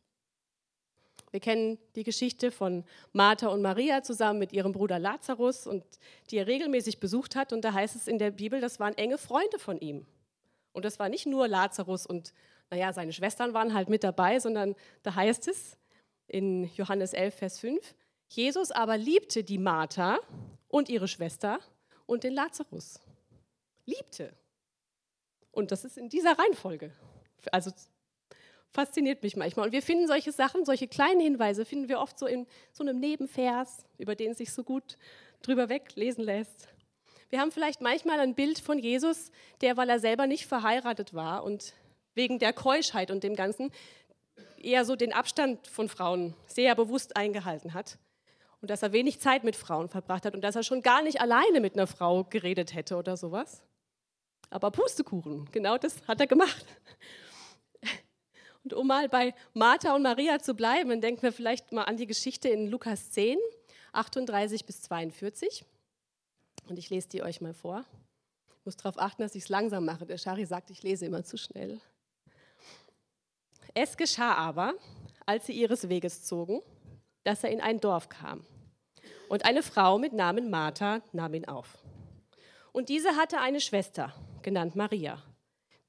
Wir 1.32 1.40
kennen 1.40 1.78
die 1.96 2.04
Geschichte 2.04 2.52
von 2.52 2.84
Martha 3.14 3.48
und 3.48 3.62
Maria 3.62 4.02
zusammen 4.04 4.40
mit 4.40 4.54
ihrem 4.54 4.72
Bruder 4.72 5.00
Lazarus 5.00 5.68
und 5.68 5.84
die 6.32 6.38
er 6.38 6.48
regelmäßig 6.48 7.00
besucht 7.00 7.36
hat. 7.36 7.54
Und 7.54 7.62
da 7.64 7.74
heißt 7.74 7.96
es 7.96 8.08
in 8.08 8.18
der 8.18 8.32
Bibel, 8.32 8.62
das 8.62 8.80
waren 8.80 8.98
enge 8.98 9.18
Freunde 9.18 9.60
von 9.60 9.80
ihm. 9.80 10.06
Und 10.72 10.86
das 10.86 11.00
war 11.00 11.10
nicht 11.10 11.26
nur 11.26 11.48
Lazarus 11.48 12.06
und, 12.06 12.34
naja, 12.70 12.94
seine 12.94 13.14
Schwestern 13.14 13.54
waren 13.54 13.74
halt 13.74 13.90
mit 13.90 14.04
dabei, 14.04 14.40
sondern 14.40 14.76
da 15.04 15.16
heißt 15.16 15.48
es 15.48 15.78
in 16.28 16.66
Johannes 16.76 17.14
11, 17.14 17.36
Vers 17.36 17.60
5, 17.60 17.96
Jesus 18.28 18.72
aber 18.72 18.98
liebte 18.98 19.44
die 19.44 19.58
Martha 19.58 20.20
und 20.68 20.90
ihre 20.90 21.08
Schwester 21.08 21.60
und 22.06 22.24
den 22.24 22.34
Lazarus. 22.34 23.00
Liebte. 23.86 24.34
Und 25.52 25.72
das 25.72 25.84
ist 25.84 25.98
in 25.98 26.10
dieser 26.10 26.38
Reihenfolge. 26.38 26.92
Also 27.52 27.72
fasziniert 28.72 29.24
mich 29.24 29.36
manchmal. 29.36 29.68
Und 29.68 29.72
wir 29.72 29.82
finden 29.82 30.08
solche 30.08 30.32
Sachen, 30.32 30.66
solche 30.66 30.88
kleinen 30.88 31.20
Hinweise, 31.20 31.66
finden 31.66 31.90
wir 31.90 32.00
oft 32.00 32.20
so 32.20 32.26
in 32.28 32.48
so 32.72 32.84
einem 32.84 33.00
Nebenvers, 33.00 33.86
über 33.98 34.16
den 34.16 34.32
es 34.32 34.38
sich 34.38 34.54
so 34.54 34.64
gut 34.64 34.98
drüber 35.42 35.70
weglesen 35.70 36.24
lässt. 36.24 36.68
Wir 37.30 37.40
haben 37.40 37.52
vielleicht 37.52 37.82
manchmal 37.82 38.20
ein 38.20 38.36
Bild 38.36 38.60
von 38.60 38.80
Jesus, 38.80 39.32
der, 39.62 39.78
weil 39.78 39.90
er 39.90 40.00
selber 40.00 40.28
nicht 40.28 40.48
verheiratet 40.48 41.14
war 41.14 41.44
und 41.44 41.74
wegen 42.16 42.40
der 42.40 42.54
Keuschheit 42.54 43.12
und 43.12 43.24
dem 43.24 43.36
Ganzen 43.36 43.72
eher 44.58 44.84
so 44.84 44.96
den 44.96 45.14
Abstand 45.14 45.68
von 45.68 45.90
Frauen 45.90 46.34
sehr 46.48 46.76
bewusst 46.76 47.16
eingehalten 47.16 47.74
hat 47.74 47.98
und 48.62 48.70
dass 48.70 48.84
er 48.84 48.92
wenig 48.92 49.20
Zeit 49.20 49.44
mit 49.44 49.56
Frauen 49.56 49.90
verbracht 49.90 50.26
hat 50.26 50.34
und 50.34 50.42
dass 50.42 50.56
er 50.56 50.64
schon 50.64 50.82
gar 50.82 51.02
nicht 51.02 51.22
alleine 51.22 51.60
mit 51.60 51.76
einer 51.76 51.88
Frau 51.88 52.24
geredet 52.24 52.74
hätte 52.74 52.98
oder 52.98 53.16
sowas. 53.16 53.62
Aber 54.50 54.72
Pustekuchen, 54.72 55.48
genau 55.52 55.78
das 55.78 56.06
hat 56.08 56.20
er 56.20 56.28
gemacht. 56.28 56.66
Und 58.70 58.76
um 58.76 58.86
mal 58.86 59.10
bei 59.10 59.34
Martha 59.56 59.96
und 59.96 60.04
Maria 60.04 60.38
zu 60.38 60.54
bleiben, 60.54 61.02
denken 61.02 61.24
wir 61.24 61.34
vielleicht 61.34 61.72
mal 61.72 61.86
an 61.86 61.98
die 61.98 62.06
Geschichte 62.06 62.50
in 62.50 62.68
Lukas 62.68 63.10
10, 63.10 63.40
38 63.94 64.64
bis 64.64 64.84
42. 64.84 65.66
Und 66.68 66.78
ich 66.78 66.92
lese 66.92 67.10
die 67.10 67.24
euch 67.24 67.42
mal 67.42 67.56
vor. 67.56 67.84
Ich 68.60 68.66
muss 68.66 68.78
darauf 68.78 69.00
achten, 69.00 69.24
dass 69.24 69.34
ich 69.34 69.42
es 69.42 69.50
langsam 69.50 69.86
mache. 69.86 70.06
Der 70.06 70.20
Schari 70.20 70.46
sagt, 70.46 70.70
ich 70.70 70.84
lese 70.84 71.08
immer 71.08 71.24
zu 71.24 71.36
schnell. 71.36 71.82
Es 73.74 73.98
geschah 73.98 74.36
aber, 74.36 74.76
als 75.26 75.48
sie 75.48 75.54
ihres 75.54 75.90
Weges 75.90 76.24
zogen, 76.24 76.62
dass 77.24 77.44
er 77.44 77.50
in 77.50 77.62
ein 77.62 77.80
Dorf 77.80 78.08
kam. 78.08 78.46
Und 79.30 79.46
eine 79.46 79.64
Frau 79.64 79.98
mit 79.98 80.14
Namen 80.14 80.52
Martha 80.52 81.02
nahm 81.12 81.34
ihn 81.34 81.48
auf. 81.48 81.80
Und 82.72 82.90
diese 82.90 83.16
hatte 83.16 83.40
eine 83.40 83.62
Schwester, 83.62 84.14
genannt 84.44 84.76
Maria, 84.76 85.24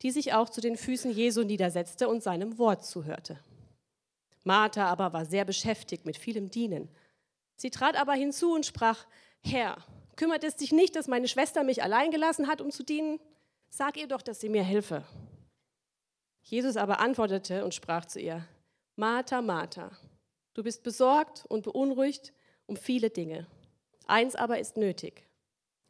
die 0.02 0.11
sich 0.11 0.33
auch 0.33 0.49
zu 0.49 0.61
den 0.61 0.76
Füßen 0.76 1.11
Jesu 1.11 1.42
niedersetzte 1.42 2.09
und 2.09 2.23
seinem 2.23 2.59
Wort 2.59 2.85
zuhörte. 2.85 3.38
Martha 4.45 4.87
aber 4.87 5.12
war 5.12 5.26
sehr 5.26 5.45
beschäftigt 5.45 6.07
mit 6.07 6.16
vielem 6.16 6.50
Dienen. 6.50 6.88
Sie 7.57 7.71
trat 7.71 8.00
aber 8.00 8.14
hinzu 8.14 8.54
und 8.54 8.64
sprach, 8.64 9.07
Herr, 9.42 9.76
kümmert 10.16 10.45
es 10.45 10.57
dich 10.57 10.73
nicht, 10.73 10.97
dass 10.97 11.09
meine 11.09 11.28
Schwester 11.28 11.62
mich 11.62 11.83
allein 11.83 12.11
gelassen 12.11 12.49
hat, 12.49 12.61
um 12.61 12.71
zu 12.71 12.83
dienen? 12.83 13.21
Sag 13.69 13.97
ihr 13.97 14.09
doch, 14.09 14.23
dass 14.23 14.40
sie 14.40 14.49
mir 14.49 14.62
helfe. 14.62 15.04
Jesus 16.42 16.76
aber 16.76 17.00
antwortete 17.00 17.64
und 17.64 17.75
sprach 17.75 18.07
zu 18.07 18.19
ihr, 18.19 18.47
Martha, 18.97 19.42
Martha, 19.42 19.90
du 20.54 20.62
bist 20.62 20.83
besorgt 20.83 21.45
und 21.49 21.62
beunruhigt 21.62 22.33
um 22.66 22.76
viele 22.76 23.11
Dinge. 23.11 23.47
Eins 24.07 24.35
aber 24.35 24.59
ist 24.59 24.76
nötig. 24.76 25.26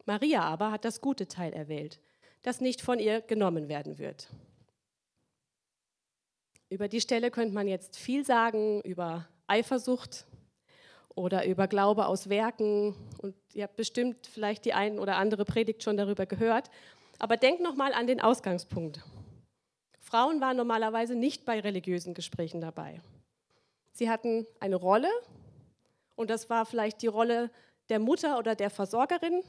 Maria 0.04 0.42
aber 0.42 0.72
hat 0.72 0.84
das 0.84 1.00
gute 1.00 1.28
Teil 1.28 1.52
erwählt, 1.52 2.00
das 2.42 2.60
nicht 2.60 2.80
von 2.80 2.98
ihr 2.98 3.20
genommen 3.20 3.68
werden 3.68 3.98
wird. 3.98 4.28
Über 6.68 6.88
die 6.88 7.00
Stelle 7.00 7.30
könnte 7.30 7.54
man 7.54 7.66
jetzt 7.66 7.96
viel 7.96 8.24
sagen, 8.24 8.80
über 8.82 9.26
Eifersucht 9.46 10.26
oder 11.14 11.44
über 11.44 11.66
Glaube 11.66 12.06
aus 12.06 12.28
Werken. 12.28 12.94
Und 13.18 13.34
ihr 13.52 13.64
habt 13.64 13.76
bestimmt 13.76 14.26
vielleicht 14.26 14.64
die 14.64 14.72
ein 14.72 14.98
oder 14.98 15.16
andere 15.16 15.44
Predigt 15.44 15.82
schon 15.82 15.96
darüber 15.96 16.26
gehört. 16.26 16.70
Aber 17.18 17.36
denkt 17.36 17.60
nochmal 17.60 17.92
an 17.92 18.06
den 18.06 18.20
Ausgangspunkt. 18.20 19.00
Frauen 19.98 20.40
waren 20.40 20.56
normalerweise 20.56 21.14
nicht 21.14 21.44
bei 21.44 21.60
religiösen 21.60 22.14
Gesprächen 22.14 22.60
dabei. 22.60 23.00
Sie 23.92 24.08
hatten 24.08 24.46
eine 24.60 24.76
Rolle 24.76 25.10
und 26.14 26.30
das 26.30 26.48
war 26.48 26.64
vielleicht 26.66 27.02
die 27.02 27.08
Rolle 27.08 27.50
der 27.88 27.98
Mutter 27.98 28.38
oder 28.38 28.54
der 28.54 28.70
Versorgerin. 28.70 29.42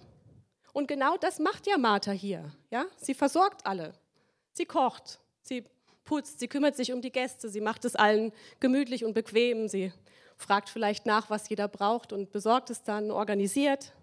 Und 0.74 0.88
genau 0.88 1.18
das 1.18 1.40
macht 1.40 1.68
ja 1.68 1.78
Martha 1.78 2.12
hier. 2.12 2.51
Ja? 2.70 2.86
Sie 2.98 3.13
versorgt 3.13 3.66
alle. 3.66 3.94
Sie 4.54 4.66
kocht, 4.66 5.20
sie 5.42 5.66
putzt, 6.04 6.40
sie 6.40 6.48
kümmert 6.48 6.75
sich 6.75 6.92
um 6.92 7.01
die 7.01 7.12
Gäste, 7.12 7.50
sie 7.50 7.62
macht 7.62 7.86
es 7.86 7.96
allen 7.96 8.34
gemütlich 8.60 9.06
und 9.06 9.13
bequem, 9.13 9.68
sie 9.68 9.94
fragt 10.38 10.70
vielleicht 10.70 11.06
nach, 11.06 11.30
was 11.30 11.48
jeder 11.50 11.68
braucht 11.68 12.12
und 12.12 12.32
besorgt 12.32 12.70
es 12.70 12.84
dann, 12.84 13.12
organisiert. 13.12 13.94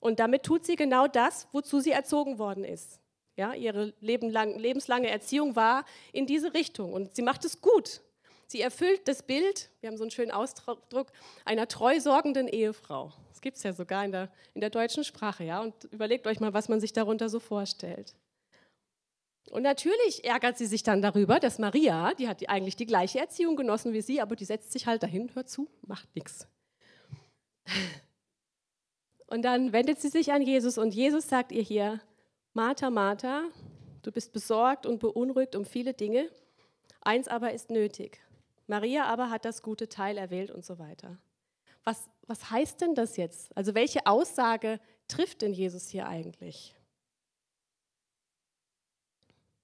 Und 0.00 0.18
damit 0.18 0.42
tut 0.42 0.66
sie 0.66 0.74
genau 0.74 1.06
das, 1.06 1.46
wozu 1.52 1.80
sie 1.80 1.92
erzogen 1.92 2.38
worden 2.38 2.64
ist. 2.64 2.98
Ja, 3.36 3.54
ihre 3.54 3.94
lebenslange 4.00 5.08
Erziehung 5.08 5.56
war 5.56 5.84
in 6.12 6.26
diese 6.26 6.52
Richtung 6.52 6.92
und 6.92 7.14
sie 7.14 7.22
macht 7.22 7.44
es 7.44 7.60
gut. 7.60 8.00
Sie 8.46 8.60
erfüllt 8.60 9.08
das 9.08 9.22
Bild, 9.22 9.70
wir 9.80 9.88
haben 9.88 9.96
so 9.96 10.04
einen 10.04 10.10
schönen 10.10 10.30
Ausdruck, 10.30 11.12
einer 11.44 11.68
treu 11.68 12.00
sorgenden 12.00 12.48
Ehefrau. 12.48 13.12
Gibt 13.42 13.58
es 13.58 13.62
ja 13.64 13.74
sogar 13.74 14.04
in 14.04 14.12
der, 14.12 14.30
in 14.54 14.62
der 14.62 14.70
deutschen 14.70 15.04
Sprache. 15.04 15.44
Ja? 15.44 15.60
Und 15.60 15.84
überlegt 15.90 16.26
euch 16.26 16.40
mal, 16.40 16.54
was 16.54 16.70
man 16.70 16.80
sich 16.80 16.94
darunter 16.94 17.28
so 17.28 17.40
vorstellt. 17.40 18.14
Und 19.50 19.62
natürlich 19.62 20.24
ärgert 20.24 20.56
sie 20.56 20.66
sich 20.66 20.82
dann 20.82 21.02
darüber, 21.02 21.38
dass 21.40 21.58
Maria, 21.58 22.14
die 22.14 22.28
hat 22.28 22.48
eigentlich 22.48 22.76
die 22.76 22.86
gleiche 22.86 23.18
Erziehung 23.18 23.56
genossen 23.56 23.92
wie 23.92 24.00
sie, 24.00 24.20
aber 24.20 24.36
die 24.36 24.46
setzt 24.46 24.72
sich 24.72 24.86
halt 24.86 25.02
dahin, 25.02 25.34
hört 25.34 25.50
zu, 25.50 25.68
macht 25.82 26.08
nichts. 26.14 26.46
Und 29.26 29.42
dann 29.42 29.72
wendet 29.72 30.00
sie 30.00 30.08
sich 30.08 30.32
an 30.32 30.42
Jesus 30.42 30.78
und 30.78 30.94
Jesus 30.94 31.28
sagt 31.28 31.52
ihr 31.52 31.62
hier, 31.62 32.00
Martha, 32.54 32.90
Martha, 32.90 33.44
du 34.02 34.12
bist 34.12 34.32
besorgt 34.32 34.86
und 34.86 35.00
beunruhigt 35.00 35.56
um 35.56 35.64
viele 35.64 35.94
Dinge, 35.94 36.28
eins 37.00 37.28
aber 37.28 37.52
ist 37.52 37.70
nötig. 37.70 38.20
Maria 38.66 39.04
aber 39.04 39.30
hat 39.30 39.44
das 39.44 39.62
gute 39.62 39.88
Teil 39.88 40.18
erwählt 40.18 40.50
und 40.50 40.64
so 40.64 40.78
weiter. 40.78 41.18
Was, 41.84 42.08
was 42.26 42.50
heißt 42.50 42.80
denn 42.80 42.94
das 42.94 43.16
jetzt? 43.16 43.56
Also 43.56 43.74
welche 43.74 44.06
Aussage 44.06 44.80
trifft 45.08 45.42
denn 45.42 45.52
Jesus 45.52 45.88
hier 45.88 46.06
eigentlich? 46.06 46.74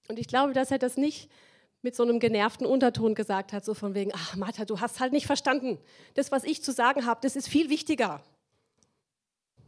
Und 0.07 0.19
ich 0.19 0.27
glaube, 0.27 0.53
dass 0.53 0.71
er 0.71 0.79
das 0.79 0.97
nicht 0.97 1.29
mit 1.81 1.95
so 1.95 2.03
einem 2.03 2.19
genervten 2.19 2.65
Unterton 2.65 3.15
gesagt 3.15 3.53
hat, 3.53 3.63
so 3.63 3.73
von 3.73 3.93
wegen, 3.93 4.11
ach 4.13 4.35
Martha, 4.35 4.65
du 4.65 4.81
hast 4.81 4.99
halt 4.99 5.13
nicht 5.13 5.27
verstanden. 5.27 5.79
Das, 6.15 6.31
was 6.31 6.43
ich 6.43 6.63
zu 6.63 6.71
sagen 6.73 7.05
habe, 7.05 7.21
das 7.23 7.35
ist 7.35 7.47
viel 7.47 7.69
wichtiger. 7.69 8.21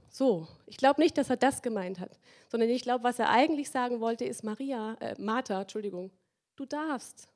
So, 0.09 0.47
ich 0.65 0.75
glaube 0.75 0.99
nicht, 0.99 1.17
dass 1.17 1.29
er 1.29 1.37
das 1.37 1.61
gemeint 1.61 1.99
hat, 1.99 2.19
sondern 2.49 2.69
ich 2.69 2.81
glaube, 2.81 3.05
was 3.05 3.17
er 3.17 3.29
eigentlich 3.29 3.69
sagen 3.71 4.01
wollte, 4.01 4.25
ist 4.25 4.43
Maria, 4.43 4.95
äh, 4.99 5.15
Martha, 5.17 5.61
Entschuldigung, 5.61 6.11
du 6.57 6.65
darfst. 6.65 7.29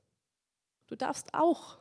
Du 0.87 0.95
darfst 0.95 1.33
auch. 1.33 1.77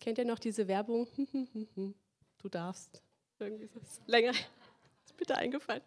Kennt 0.00 0.16
ihr 0.16 0.24
noch 0.24 0.38
diese 0.38 0.66
Werbung? 0.66 1.06
du 2.40 2.48
darfst. 2.48 3.02
Irgendwie 3.38 3.64
ist 3.64 3.76
das 3.76 4.00
länger. 4.06 4.32
Ist 5.04 5.16
bitte 5.16 5.36
eingefallen. 5.36 5.82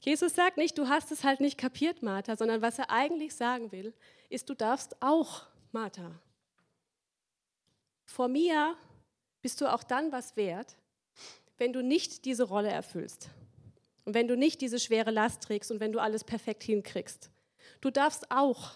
Jesus 0.00 0.34
sagt 0.34 0.56
nicht, 0.56 0.76
du 0.76 0.88
hast 0.88 1.12
es 1.12 1.22
halt 1.22 1.40
nicht 1.40 1.56
kapiert, 1.56 2.02
Martha, 2.02 2.36
sondern 2.36 2.60
was 2.60 2.78
er 2.78 2.90
eigentlich 2.90 3.34
sagen 3.36 3.70
will, 3.70 3.94
ist, 4.28 4.50
du 4.50 4.54
darfst 4.54 5.00
auch, 5.00 5.46
Martha. 5.70 6.20
Vor 8.04 8.28
mir 8.28 8.76
bist 9.40 9.60
du 9.60 9.72
auch 9.72 9.84
dann 9.84 10.10
was 10.10 10.36
wert, 10.36 10.76
wenn 11.58 11.72
du 11.72 11.82
nicht 11.82 12.24
diese 12.24 12.44
Rolle 12.44 12.70
erfüllst 12.70 13.30
und 14.04 14.14
wenn 14.14 14.26
du 14.26 14.36
nicht 14.36 14.60
diese 14.60 14.80
schwere 14.80 15.12
Last 15.12 15.42
trägst 15.42 15.70
und 15.70 15.78
wenn 15.78 15.92
du 15.92 16.00
alles 16.00 16.24
perfekt 16.24 16.64
hinkriegst. 16.64 17.30
Du 17.80 17.90
darfst 17.90 18.30
auch. 18.30 18.72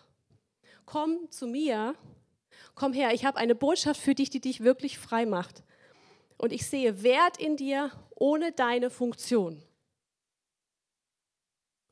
Komm 0.85 1.29
zu 1.33 1.49
mir, 1.49 1.97
komm 2.77 2.93
her, 2.93 3.13
ich 3.13 3.25
habe 3.25 3.39
eine 3.39 3.57
Botschaft 3.57 4.01
für 4.01 4.15
dich, 4.15 4.31
die 4.31 4.41
dich 4.41 4.61
wirklich 4.63 4.99
frei 4.99 5.27
macht. 5.27 5.65
Und 6.39 6.53
ich 6.53 6.67
sehe 6.67 7.03
Wert 7.03 7.39
in 7.39 7.57
dir 7.57 7.91
ohne 8.15 8.53
deine 8.53 8.91
Funktion. 8.91 9.63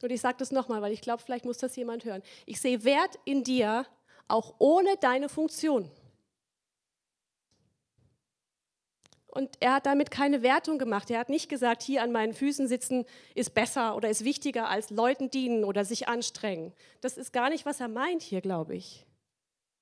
Und 0.02 0.10
ich 0.10 0.20
sage 0.20 0.36
das 0.38 0.52
nochmal, 0.52 0.82
weil 0.82 0.92
ich 0.92 1.00
glaube, 1.00 1.22
vielleicht 1.22 1.46
muss 1.46 1.58
das 1.58 1.76
jemand 1.76 2.04
hören. 2.04 2.22
Ich 2.44 2.60
sehe 2.60 2.84
Wert 2.84 3.18
in 3.24 3.42
dir, 3.42 3.86
auch 4.28 4.54
ohne 4.58 4.96
deine 4.98 5.28
Funktion. 5.28 5.90
Und 9.34 9.50
er 9.58 9.74
hat 9.74 9.86
damit 9.86 10.12
keine 10.12 10.42
Wertung 10.42 10.78
gemacht. 10.78 11.10
Er 11.10 11.18
hat 11.18 11.28
nicht 11.28 11.48
gesagt, 11.48 11.82
hier 11.82 12.02
an 12.02 12.12
meinen 12.12 12.34
Füßen 12.34 12.68
sitzen 12.68 13.04
ist 13.34 13.52
besser 13.52 13.96
oder 13.96 14.08
ist 14.08 14.24
wichtiger 14.24 14.68
als 14.68 14.90
Leuten 14.90 15.28
dienen 15.28 15.64
oder 15.64 15.84
sich 15.84 16.06
anstrengen. 16.06 16.72
Das 17.00 17.16
ist 17.16 17.32
gar 17.32 17.48
nicht, 17.48 17.66
was 17.66 17.80
er 17.80 17.88
meint 17.88 18.22
hier, 18.22 18.40
glaube 18.40 18.76
ich. 18.76 19.06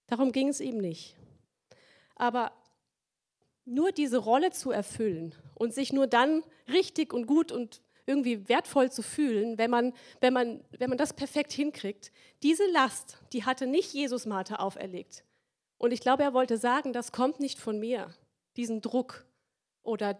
Darum 0.06 0.32
ging 0.32 0.48
es 0.48 0.60
ihm 0.60 0.78
nicht. 0.78 1.16
Aber 2.16 2.52
nur 3.64 3.92
diese 3.92 4.18
Rolle 4.18 4.50
zu 4.50 4.70
erfüllen 4.70 5.34
und 5.54 5.72
sich 5.72 5.92
nur 5.92 6.06
dann 6.06 6.42
richtig 6.68 7.12
und 7.12 7.26
gut 7.26 7.52
und 7.52 7.80
irgendwie 8.06 8.48
wertvoll 8.48 8.90
zu 8.90 9.02
fühlen, 9.02 9.58
wenn 9.58 9.70
man, 9.70 9.92
wenn, 10.20 10.32
man, 10.32 10.64
wenn 10.70 10.90
man 10.90 10.98
das 10.98 11.12
perfekt 11.12 11.52
hinkriegt. 11.52 12.12
Diese 12.42 12.66
Last, 12.72 13.18
die 13.32 13.44
hatte 13.44 13.66
nicht 13.66 13.92
Jesus 13.92 14.26
Martha 14.26 14.56
auferlegt. 14.56 15.24
Und 15.78 15.92
ich 15.92 16.00
glaube, 16.00 16.22
er 16.22 16.34
wollte 16.34 16.56
sagen, 16.56 16.92
das 16.92 17.12
kommt 17.12 17.40
nicht 17.40 17.60
von 17.60 17.78
mir, 17.78 18.12
diesen 18.56 18.80
Druck 18.80 19.24
oder 19.82 20.18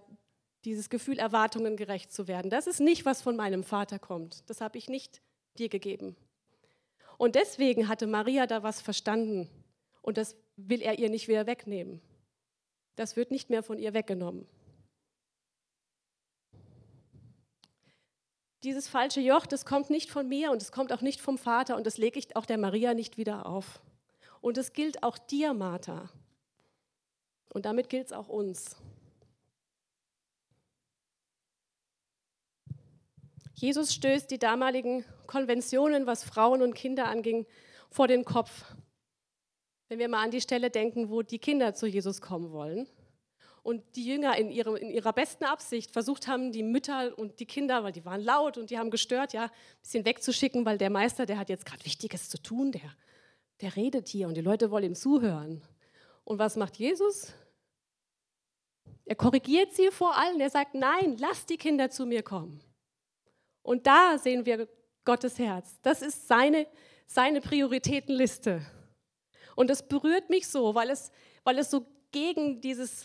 dieses 0.64 0.90
Gefühl, 0.90 1.18
Erwartungen 1.18 1.76
gerecht 1.76 2.12
zu 2.12 2.28
werden. 2.28 2.50
Das 2.50 2.66
ist 2.66 2.80
nicht, 2.80 3.04
was 3.04 3.22
von 3.22 3.37
meinem 3.37 3.64
Vater 3.64 3.99
kommt. 3.99 4.49
Das 4.49 4.61
habe 4.61 4.78
ich 4.78 4.88
nicht 4.88 5.20
dir 5.58 5.68
gegeben. 5.68 6.16
Und 7.18 7.34
deswegen 7.34 7.88
hatte 7.88 8.06
Maria 8.06 8.46
da 8.46 8.62
was 8.62 8.80
verstanden. 8.80 9.49
Und 10.02 10.16
das 10.18 10.37
will 10.56 10.82
er 10.82 10.99
ihr 10.99 11.11
nicht 11.11 11.28
wieder 11.28 11.46
wegnehmen. 11.46 12.00
Das 13.02 13.16
wird 13.16 13.32
nicht 13.32 13.50
mehr 13.50 13.64
von 13.64 13.80
ihr 13.80 13.94
weggenommen. 13.94 14.47
dieses 18.62 18.87
falsche 18.87 19.21
Joch, 19.21 19.44
das 19.44 19.64
kommt 19.64 19.90
nicht 19.90 20.09
von 20.09 20.28
mir 20.28 20.52
und 20.52 20.62
es 20.62 20.71
kommt 20.71 20.92
auch 20.92 21.00
nicht 21.00 21.21
vom 21.21 21.37
Vater 21.37 21.75
und 21.75 21.85
das 21.85 21.99
lege 21.99 22.21
ich 22.21 22.37
auch 22.37 22.47
der 22.47 22.59
Maria 22.59 22.94
nicht 22.94 23.16
wieder 23.16 23.44
auf. 23.47 23.82
Und 24.40 24.56
es 24.56 24.73
gilt 24.73 25.02
auch 25.02 25.18
dir, 25.18 25.52
Martha. 25.52 26.11
Und 27.52 27.66
damit 27.66 27.88
gilt 27.88 28.06
es 28.06 28.12
auch 28.12 28.28
uns. 28.28 28.76
Jesus 33.54 33.92
stößt 33.94 34.30
die 34.30 34.38
damaligen 34.38 35.04
Konventionen, 35.26 36.06
was 36.06 36.23
Frauen 36.23 36.62
und 36.62 36.75
Kinder 36.75 37.09
anging, 37.09 37.47
vor 37.90 38.06
den 38.06 38.25
Kopf. 38.25 38.64
Wenn 39.92 39.99
wir 39.99 40.08
mal 40.08 40.25
an 40.25 40.30
die 40.30 40.40
Stelle 40.40 40.70
denken, 40.70 41.11
wo 41.11 41.20
die 41.20 41.38
Kinder 41.38 41.75
zu 41.75 41.87
Jesus 41.87 42.22
kommen 42.22 42.50
wollen 42.50 42.88
und 43.62 43.84
die 43.94 44.06
Jünger 44.06 44.38
in, 44.38 44.50
ihrem, 44.50 44.75
in 44.76 44.88
ihrer 44.88 45.12
besten 45.12 45.44
Absicht 45.44 45.90
versucht 45.90 46.28
haben, 46.28 46.50
die 46.50 46.62
Mütter 46.62 47.12
und 47.18 47.40
die 47.40 47.44
Kinder, 47.44 47.84
weil 47.84 47.92
die 47.92 48.06
waren 48.06 48.22
laut 48.22 48.56
und 48.56 48.70
die 48.70 48.78
haben 48.78 48.90
gestört, 48.90 49.34
ja, 49.34 49.44
ein 49.44 49.50
bisschen 49.82 50.06
wegzuschicken, 50.06 50.64
weil 50.64 50.78
der 50.78 50.88
Meister, 50.88 51.26
der 51.26 51.37
hat 51.37 51.50
jetzt 51.50 51.66
gerade 51.66 51.84
Wichtiges 51.84 52.30
zu 52.30 52.42
tun, 52.42 52.72
der, 52.72 52.90
der 53.61 53.76
redet 53.76 54.08
hier 54.08 54.28
und 54.28 54.34
die 54.34 54.40
Leute 54.40 54.70
wollen 54.70 54.84
ihm 54.84 54.94
zuhören. 54.94 55.61
Und 56.25 56.38
was 56.38 56.56
macht 56.56 56.78
Jesus? 56.78 57.34
Er 59.04 59.16
korrigiert 59.16 59.75
sie 59.75 59.90
vor 59.90 60.16
allen. 60.16 60.40
Er 60.40 60.49
sagt, 60.49 60.75
nein, 60.75 61.18
lass 61.18 61.44
die 61.44 61.58
Kinder 61.58 61.90
zu 61.90 62.06
mir 62.06 62.22
kommen. 62.22 62.64
Und 63.61 63.87
da 63.87 64.16
sehen 64.16 64.46
wir 64.46 64.68
Gottes 65.04 65.38
Herz. 65.38 65.78
Das 65.82 66.00
ist 66.00 66.28
seine, 66.28 66.66
seine 67.06 67.42
Prioritätenliste. 67.42 68.62
Und 69.56 69.68
das 69.71 69.87
berührt 69.87 70.30
mich 70.30 70.49
so, 70.49 70.75
weil 70.75 70.90
es, 70.90 71.11
weil 71.44 71.59
es 71.59 71.71
so 71.71 71.87
gegen 72.11 72.61
dieses 72.61 73.04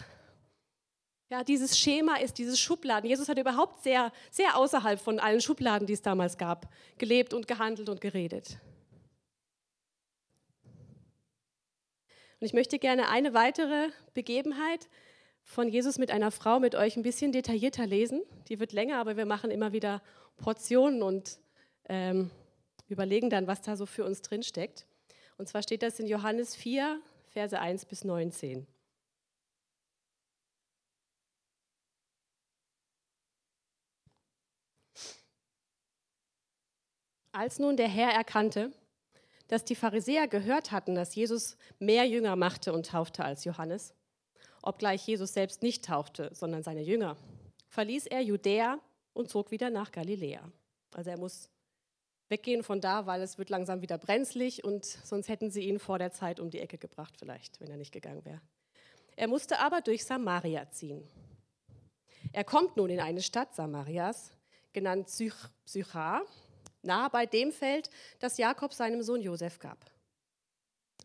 Ja, 1.30 1.44
dieses 1.44 1.78
Schema 1.78 2.16
ist 2.16 2.38
dieses 2.38 2.58
Schubladen. 2.58 3.10
Jesus 3.10 3.28
hat 3.28 3.38
überhaupt 3.38 3.84
sehr, 3.84 4.14
sehr 4.32 4.56
außerhalb 4.56 4.98
von 4.98 5.20
allen 5.20 5.42
Schubladen, 5.42 5.86
die 5.86 5.94
es 5.94 6.02
damals 6.02 6.38
gab, 6.38 6.70
gelebt 6.98 7.34
und 7.34 7.48
gehandelt 7.48 7.90
und 7.90 8.00
geredet. 8.00 8.58
Und 12.40 12.46
ich 12.46 12.54
möchte 12.54 12.80
gerne 12.80 13.10
eine 13.10 13.34
weitere 13.34 13.90
Begebenheit 14.14 14.88
von 15.44 15.68
Jesus 15.68 15.98
mit 15.98 16.12
einer 16.12 16.32
Frau 16.32 16.60
mit 16.60 16.76
euch 16.76 16.96
ein 16.96 17.04
bisschen 17.04 17.32
detaillierter 17.32 17.88
lesen. 17.88 18.22
Die 18.48 18.60
wird 18.60 18.72
länger, 18.72 18.98
aber 19.00 19.18
wir 19.18 19.26
machen 19.26 19.52
immer 19.52 19.74
wieder 19.74 20.02
Portionen 20.38 21.02
und 21.02 21.40
ähm, 21.90 22.30
überlegen 22.88 23.30
dann, 23.30 23.48
was 23.48 23.62
da 23.62 23.76
so 23.76 23.86
für 23.86 24.06
uns 24.06 24.22
drinsteckt. 24.22 24.86
Und 25.38 25.48
zwar 25.48 25.62
steht 25.62 25.84
das 25.84 26.00
in 26.00 26.08
Johannes 26.08 26.56
4, 26.56 27.02
Verse 27.30 27.60
1 27.60 27.86
bis 27.86 28.04
19. 28.04 28.66
Als 37.32 37.60
nun 37.60 37.78
der 37.78 37.88
Herr 37.88 38.10
erkannte, 38.10 38.72
dass 39.48 39.64
die 39.64 39.76
Pharisäer 39.76 40.28
gehört 40.28 40.72
hatten, 40.72 40.96
dass 40.96 41.14
Jesus 41.14 41.56
mehr 41.78 42.06
Jünger 42.06 42.36
machte 42.36 42.74
und 42.74 42.88
taufte 42.88 43.24
als 43.24 43.46
Johannes, 43.46 43.94
obgleich 44.64 45.08
Jesus 45.08 45.34
selbst 45.34 45.62
nicht 45.62 45.86
taufte, 45.86 46.34
sondern 46.34 46.64
seine 46.64 46.82
Jünger, 46.82 47.16
verließ 47.68 48.08
er 48.08 48.22
Judäa 48.22 48.80
und 49.14 49.30
zog 49.30 49.52
wieder 49.52 49.70
nach 49.70 49.92
Galiläa. 49.92 50.52
Also 50.96 51.12
er 51.12 51.20
muss 51.20 51.50
weggehen 52.30 52.64
von 52.64 52.82
da, 52.82 53.06
weil 53.06 53.22
es 53.22 53.38
wird 53.38 53.50
langsam 53.50 53.82
wieder 53.82 53.98
brenzlig 53.98 54.64
und 54.64 54.86
sonst 54.86 55.30
hätten 55.30 55.52
sie 55.52 55.62
ihn 55.62 55.80
vor 55.80 56.00
der 56.00 56.12
Zeit 56.12 56.40
um 56.40 56.50
die 56.50 56.60
Ecke 56.60 56.78
gebracht 56.78 57.16
vielleicht, 57.18 57.60
wenn 57.60 57.70
er 57.70 57.78
nicht 57.78 57.92
gegangen 57.92 58.26
wäre. 58.26 58.42
Er 59.16 59.28
musste 59.28 59.60
aber 59.60 59.82
durch 59.82 60.06
Samaria 60.06 60.70
ziehen. 60.70 61.08
Er 62.34 62.44
kommt 62.44 62.78
nun 62.78 62.90
in 62.90 63.00
eine 63.00 63.22
Stadt 63.22 63.56
Samarias, 63.56 64.32
genannt 64.74 65.10
Sychar, 65.10 66.22
nahe 66.84 67.10
bei 67.10 67.26
dem 67.26 67.52
Feld, 67.52 67.90
das 68.20 68.38
Jakob 68.38 68.74
seinem 68.74 69.02
Sohn 69.02 69.22
Josef 69.22 69.60
gab. 69.60 69.78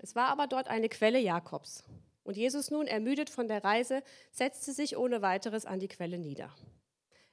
Es 0.00 0.14
war 0.14 0.28
aber 0.28 0.46
dort 0.46 0.68
eine 0.68 0.88
Quelle 0.88 1.18
Jakobs. 1.18 1.84
Und 2.24 2.36
Jesus 2.36 2.70
nun, 2.70 2.86
ermüdet 2.86 3.30
von 3.30 3.48
der 3.48 3.64
Reise, 3.64 4.02
setzte 4.30 4.72
sich 4.72 4.96
ohne 4.96 5.22
weiteres 5.22 5.64
an 5.64 5.80
die 5.80 5.88
Quelle 5.88 6.18
nieder. 6.18 6.54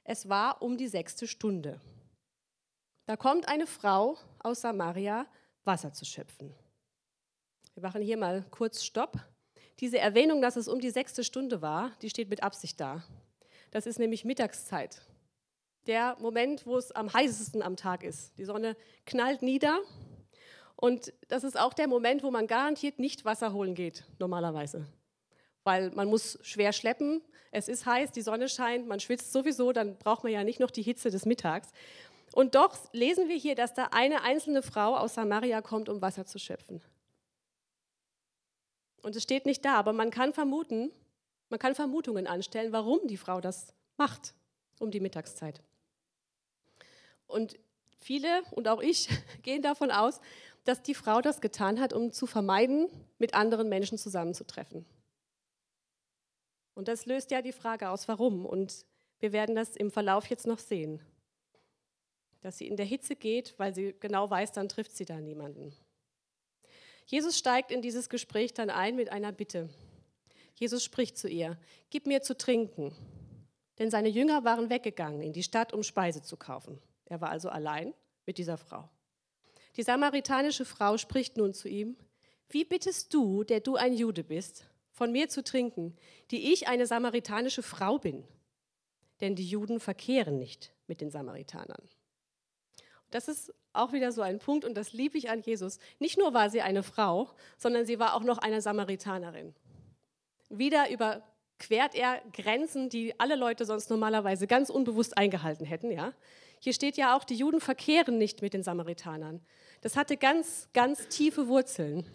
Es 0.04 0.28
war 0.28 0.62
um 0.62 0.76
die 0.76 0.88
sechste 0.88 1.26
Stunde. 1.26 1.80
Da 3.10 3.16
kommt 3.16 3.48
eine 3.48 3.66
Frau 3.66 4.16
aus 4.38 4.60
Samaria, 4.60 5.26
Wasser 5.64 5.92
zu 5.92 6.04
schöpfen. 6.04 6.54
Wir 7.74 7.82
machen 7.82 8.02
hier 8.02 8.16
mal 8.16 8.44
kurz 8.52 8.84
Stopp. 8.84 9.18
Diese 9.80 9.98
Erwähnung, 9.98 10.40
dass 10.40 10.54
es 10.54 10.68
um 10.68 10.78
die 10.78 10.90
sechste 10.90 11.24
Stunde 11.24 11.60
war, 11.60 11.90
die 12.02 12.08
steht 12.08 12.30
mit 12.30 12.44
Absicht 12.44 12.78
da. 12.80 13.02
Das 13.72 13.86
ist 13.86 13.98
nämlich 13.98 14.24
Mittagszeit 14.24 15.02
der 15.88 16.16
Moment, 16.20 16.66
wo 16.66 16.76
es 16.76 16.92
am 16.92 17.12
heißesten 17.12 17.62
am 17.62 17.74
Tag 17.74 18.04
ist. 18.04 18.38
Die 18.38 18.44
Sonne 18.44 18.76
knallt 19.06 19.42
nieder 19.42 19.80
und 20.76 21.12
das 21.26 21.42
ist 21.42 21.58
auch 21.58 21.74
der 21.74 21.88
Moment, 21.88 22.22
wo 22.22 22.30
man 22.30 22.46
garantiert 22.46 23.00
nicht 23.00 23.24
Wasser 23.24 23.52
holen 23.52 23.74
geht, 23.74 24.04
normalerweise. 24.20 24.86
Weil 25.64 25.90
man 25.90 26.06
muss 26.06 26.38
schwer 26.42 26.72
schleppen, 26.72 27.22
es 27.50 27.68
ist 27.68 27.86
heiß, 27.86 28.12
die 28.12 28.22
Sonne 28.22 28.48
scheint, 28.48 28.86
man 28.86 29.00
schwitzt 29.00 29.32
sowieso, 29.32 29.72
dann 29.72 29.98
braucht 29.98 30.22
man 30.22 30.32
ja 30.32 30.44
nicht 30.44 30.60
noch 30.60 30.70
die 30.70 30.82
Hitze 30.82 31.10
des 31.10 31.26
Mittags. 31.26 31.72
Und 32.32 32.54
doch 32.54 32.76
lesen 32.92 33.28
wir 33.28 33.36
hier, 33.36 33.54
dass 33.54 33.74
da 33.74 33.88
eine 33.92 34.22
einzelne 34.22 34.62
Frau 34.62 34.96
aus 34.96 35.14
Samaria 35.14 35.62
kommt, 35.62 35.88
um 35.88 36.00
Wasser 36.00 36.26
zu 36.26 36.38
schöpfen. 36.38 36.80
Und 39.02 39.16
es 39.16 39.22
steht 39.22 39.46
nicht 39.46 39.64
da, 39.64 39.74
aber 39.74 39.92
man 39.92 40.10
kann 40.10 40.32
vermuten, 40.32 40.90
man 41.48 41.58
kann 41.58 41.74
Vermutungen 41.74 42.26
anstellen, 42.26 42.72
warum 42.72 43.06
die 43.06 43.16
Frau 43.16 43.40
das 43.40 43.74
macht 43.96 44.34
um 44.80 44.90
die 44.90 45.00
Mittagszeit. 45.00 45.62
Und 47.26 47.58
viele 47.98 48.42
und 48.50 48.66
auch 48.66 48.80
ich 48.80 49.08
gehen 49.42 49.62
davon 49.62 49.90
aus, 49.90 50.20
dass 50.64 50.82
die 50.82 50.94
Frau 50.94 51.20
das 51.20 51.40
getan 51.40 51.80
hat, 51.80 51.92
um 51.92 52.12
zu 52.12 52.26
vermeiden, 52.26 52.88
mit 53.18 53.34
anderen 53.34 53.68
Menschen 53.68 53.98
zusammenzutreffen. 53.98 54.84
Und 56.74 56.88
das 56.88 57.06
löst 57.06 57.30
ja 57.30 57.42
die 57.42 57.52
Frage 57.52 57.90
aus, 57.90 58.08
warum. 58.08 58.46
Und 58.46 58.86
wir 59.18 59.32
werden 59.32 59.54
das 59.54 59.76
im 59.76 59.90
Verlauf 59.90 60.26
jetzt 60.26 60.46
noch 60.46 60.58
sehen. 60.58 61.00
Dass 62.40 62.58
sie 62.58 62.66
in 62.66 62.76
der 62.76 62.86
Hitze 62.86 63.16
geht, 63.16 63.54
weil 63.58 63.74
sie 63.74 63.94
genau 64.00 64.30
weiß, 64.30 64.52
dann 64.52 64.68
trifft 64.68 64.96
sie 64.96 65.04
da 65.04 65.20
niemanden. 65.20 65.74
Jesus 67.06 67.36
steigt 67.36 67.70
in 67.70 67.82
dieses 67.82 68.08
Gespräch 68.08 68.54
dann 68.54 68.70
ein 68.70 68.96
mit 68.96 69.10
einer 69.10 69.32
Bitte. 69.32 69.68
Jesus 70.54 70.84
spricht 70.84 71.18
zu 71.18 71.28
ihr, 71.28 71.58
gib 71.90 72.06
mir 72.06 72.22
zu 72.22 72.36
trinken. 72.36 72.94
Denn 73.78 73.90
seine 73.90 74.08
Jünger 74.08 74.44
waren 74.44 74.70
weggegangen 74.70 75.22
in 75.22 75.32
die 75.32 75.42
Stadt, 75.42 75.72
um 75.72 75.82
Speise 75.82 76.22
zu 76.22 76.36
kaufen. 76.36 76.78
Er 77.06 77.20
war 77.20 77.30
also 77.30 77.48
allein 77.48 77.94
mit 78.26 78.38
dieser 78.38 78.58
Frau. 78.58 78.88
Die 79.76 79.82
samaritanische 79.82 80.64
Frau 80.64 80.98
spricht 80.98 81.36
nun 81.36 81.54
zu 81.54 81.68
ihm, 81.68 81.96
wie 82.48 82.64
bittest 82.64 83.14
du, 83.14 83.44
der 83.44 83.60
du 83.60 83.76
ein 83.76 83.94
Jude 83.94 84.22
bist, 84.24 84.66
von 84.90 85.12
mir 85.12 85.28
zu 85.28 85.42
trinken, 85.42 85.96
die 86.30 86.52
ich 86.52 86.68
eine 86.68 86.86
samaritanische 86.86 87.62
Frau 87.62 87.98
bin? 87.98 88.24
Denn 89.20 89.36
die 89.36 89.46
Juden 89.46 89.80
verkehren 89.80 90.38
nicht 90.38 90.72
mit 90.86 91.00
den 91.00 91.10
Samaritanern. 91.10 91.88
Das 93.10 93.28
ist 93.28 93.52
auch 93.72 93.92
wieder 93.92 94.12
so 94.12 94.22
ein 94.22 94.38
Punkt 94.38 94.64
und 94.64 94.74
das 94.74 94.92
liebe 94.92 95.18
ich 95.18 95.30
an 95.30 95.42
Jesus. 95.42 95.78
Nicht 95.98 96.18
nur 96.18 96.34
war 96.34 96.50
sie 96.50 96.62
eine 96.62 96.82
Frau, 96.82 97.30
sondern 97.56 97.86
sie 97.86 97.98
war 97.98 98.14
auch 98.14 98.22
noch 98.22 98.38
eine 98.38 98.60
Samaritanerin. 98.60 99.54
Wieder 100.48 100.90
überquert 100.90 101.94
er 101.94 102.20
Grenzen, 102.32 102.88
die 102.88 103.18
alle 103.18 103.36
Leute 103.36 103.64
sonst 103.64 103.90
normalerweise 103.90 104.46
ganz 104.46 104.70
unbewusst 104.70 105.16
eingehalten 105.16 105.64
hätten. 105.64 105.90
Ja? 105.90 106.12
Hier 106.58 106.72
steht 106.72 106.96
ja 106.96 107.16
auch, 107.16 107.24
die 107.24 107.36
Juden 107.36 107.60
verkehren 107.60 108.18
nicht 108.18 108.42
mit 108.42 108.54
den 108.54 108.62
Samaritanern. 108.62 109.40
Das 109.80 109.96
hatte 109.96 110.16
ganz, 110.16 110.68
ganz 110.72 111.08
tiefe 111.08 111.48
Wurzeln. 111.48 112.06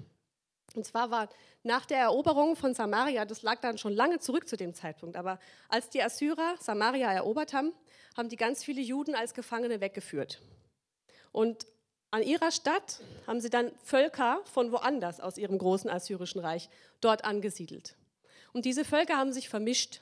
Und 0.76 0.86
zwar 0.86 1.10
war 1.10 1.30
nach 1.64 1.86
der 1.86 2.00
Eroberung 2.00 2.56
von 2.56 2.74
Samaria, 2.74 3.26
das 3.26 3.42
lag 3.42 3.60
dann 3.62 3.78
schon 3.78 3.94
lange 3.94 4.20
zurück 4.20 4.48
zu 4.48 4.58
dem 4.58 4.74
Zeitpunkt, 4.74 5.16
aber 5.16 5.40
als 5.70 5.90
die 5.90 6.04
Assyrer 6.04 6.56
Samaria 6.60 7.12
erobert 7.12 7.54
haben, 7.54 7.72
haben 8.18 8.30
die 8.30 8.36
ganz 8.36 8.64
viele 8.64 8.82
Juden 8.82 9.16
als 9.16 9.34
Gefangene 9.34 9.80
weggeführt. 9.82 10.42
Und 11.36 11.68
an 12.12 12.24
ihrer 12.24 12.50
Stadt 12.50 13.02
haben 13.28 13.42
sie 13.42 13.50
dann 13.50 13.70
Völker 13.84 14.40
von 14.46 14.72
woanders 14.72 15.20
aus 15.20 15.38
ihrem 15.38 15.58
großen 15.58 15.90
assyrischen 15.90 16.40
Reich 16.40 16.70
dort 17.02 17.26
angesiedelt. 17.26 17.98
Und 18.54 18.64
diese 18.64 18.86
Völker 18.86 19.18
haben 19.18 19.34
sich 19.34 19.50
vermischt. 19.50 20.00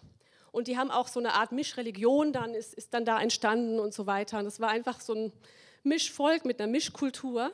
Und 0.52 0.68
die 0.68 0.78
haben 0.78 0.92
auch 0.92 1.08
so 1.08 1.20
eine 1.20 1.34
Art 1.34 1.52
Mischreligion, 1.52 2.34
dann 2.34 2.54
ist, 2.54 2.76
ist 2.76 2.94
dann 2.94 3.04
da 3.04 3.20
entstanden 3.20 3.80
und 3.80 3.96
so 3.96 4.06
weiter. 4.06 4.38
Und 4.38 4.46
das 4.46 4.60
war 4.60 4.70
einfach 4.70 5.02
so 5.02 5.16
ein 5.16 5.34
Mischvolk 5.82 6.46
mit 6.46 6.62
einer 6.62 6.72
Mischkultur. 6.72 7.52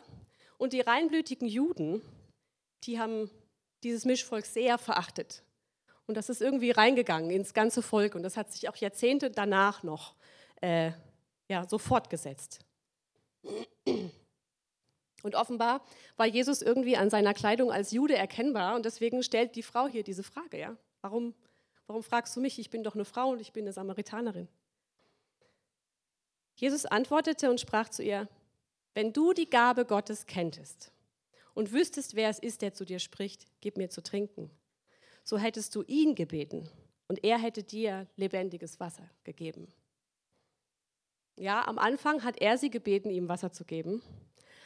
Und 0.57 0.73
die 0.73 0.81
reinblütigen 0.81 1.47
Juden, 1.47 2.01
die 2.83 2.99
haben 2.99 3.31
dieses 3.83 4.03
Mischvolk 4.03 4.45
sehr 4.45 4.77
verachtet. 4.77 5.41
Und 6.05 6.15
das 6.15 6.27
ist 6.27 6.41
irgendwie 6.41 6.71
reingegangen 6.71 7.31
ins 7.31 7.53
ganze 7.53 7.81
Volk. 7.81 8.13
Und 8.13 8.23
das 8.23 8.35
hat 8.35 8.51
sich 8.51 8.67
auch 8.67 8.75
Jahrzehnte 8.75 9.31
danach 9.31 9.83
noch 9.83 10.15
äh, 10.59 10.91
ja, 11.47 11.65
so 11.65 11.77
fortgesetzt. 11.77 12.59
Und 15.23 15.35
offenbar 15.35 15.83
war 16.17 16.25
Jesus 16.25 16.61
irgendwie 16.61 16.95
an 16.97 17.09
seiner 17.09 17.33
Kleidung 17.33 17.71
als 17.71 17.91
Jude 17.91 18.15
erkennbar. 18.15 18.75
Und 18.75 18.85
deswegen 18.85 19.21
stellt 19.23 19.55
die 19.55 19.63
Frau 19.63 19.87
hier 19.87 20.03
diese 20.03 20.23
Frage. 20.23 20.59
Ja? 20.59 20.77
Warum 21.01 21.33
Warum 21.89 22.03
fragst 22.03 22.35
du 22.35 22.39
mich? 22.39 22.59
Ich 22.59 22.69
bin 22.69 22.83
doch 22.83 22.93
eine 22.93 23.03
Frau 23.03 23.29
und 23.31 23.41
ich 23.41 23.51
bin 23.51 23.63
eine 23.63 23.73
Samaritanerin. 23.73 24.47
Jesus 26.53 26.85
antwortete 26.85 27.49
und 27.49 27.59
sprach 27.59 27.89
zu 27.89 28.03
ihr, 28.03 28.29
wenn 28.93 29.11
du 29.11 29.33
die 29.33 29.49
Gabe 29.49 29.85
Gottes 29.85 30.27
kenntest 30.27 30.91
und 31.55 31.71
wüsstest, 31.71 32.13
wer 32.13 32.29
es 32.29 32.37
ist, 32.37 32.61
der 32.61 32.75
zu 32.75 32.85
dir 32.85 32.99
spricht, 32.99 33.47
gib 33.59 33.75
mir 33.75 33.89
zu 33.89 34.03
trinken, 34.03 34.51
so 35.23 35.39
hättest 35.39 35.73
du 35.73 35.81
ihn 35.81 36.13
gebeten 36.13 36.69
und 37.07 37.23
er 37.23 37.39
hätte 37.39 37.63
dir 37.63 38.05
lebendiges 38.17 38.79
Wasser 38.79 39.09
gegeben. 39.23 39.67
Ja, 41.39 41.65
am 41.65 41.79
Anfang 41.79 42.25
hat 42.25 42.41
er 42.41 42.57
sie 42.57 42.69
gebeten, 42.69 43.09
ihm 43.09 43.29
Wasser 43.29 43.53
zu 43.53 43.63
geben, 43.63 44.01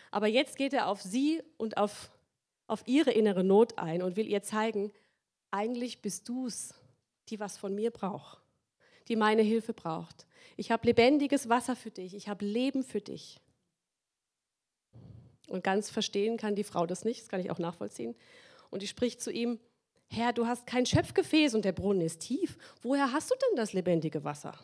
aber 0.10 0.26
jetzt 0.26 0.58
geht 0.58 0.74
er 0.74 0.88
auf 0.88 1.04
sie 1.04 1.44
und 1.58 1.78
auf, 1.78 2.10
auf 2.66 2.82
ihre 2.88 3.12
innere 3.12 3.44
Not 3.44 3.78
ein 3.78 4.02
und 4.02 4.16
will 4.16 4.28
ihr 4.28 4.42
zeigen, 4.42 4.92
eigentlich 5.52 6.02
bist 6.02 6.28
du 6.28 6.48
es, 6.48 6.74
die 7.30 7.40
was 7.40 7.58
von 7.58 7.76
mir 7.76 7.92
braucht, 7.92 8.40
die 9.08 9.16
meine 9.16 9.44
Hilfe 9.44 9.72
braucht. 9.72 10.26
Ich 10.58 10.72
habe 10.72 10.88
lebendiges 10.88 11.48
Wasser 11.48 11.76
für 11.76 11.92
dich, 11.92 12.16
ich 12.16 12.28
habe 12.28 12.44
Leben 12.44 12.82
für 12.82 13.02
dich. 13.02 13.40
Und 15.50 15.64
ganz 15.64 15.92
verstehen 15.92 16.38
kann 16.38 16.56
die 16.56 16.64
Frau 16.64 16.88
das 16.88 17.06
nicht, 17.06 17.22
das 17.22 17.30
kann 17.30 17.40
ich 17.40 17.52
auch 17.52 17.60
nachvollziehen. 17.60 18.16
Und 18.72 18.82
die 18.82 18.88
spricht 18.88 19.22
zu 19.22 19.32
ihm, 19.32 19.60
Herr, 20.08 20.34
du 20.34 20.48
hast 20.48 20.66
kein 20.66 20.88
Schöpfgefäß 20.88 21.54
und 21.54 21.66
der 21.66 21.72
Brunnen 21.72 22.02
ist 22.02 22.22
tief. 22.22 22.58
Woher 22.82 23.12
hast 23.12 23.30
du 23.30 23.36
denn 23.36 23.58
das 23.58 23.74
lebendige 23.74 24.24
Wasser? 24.24 24.58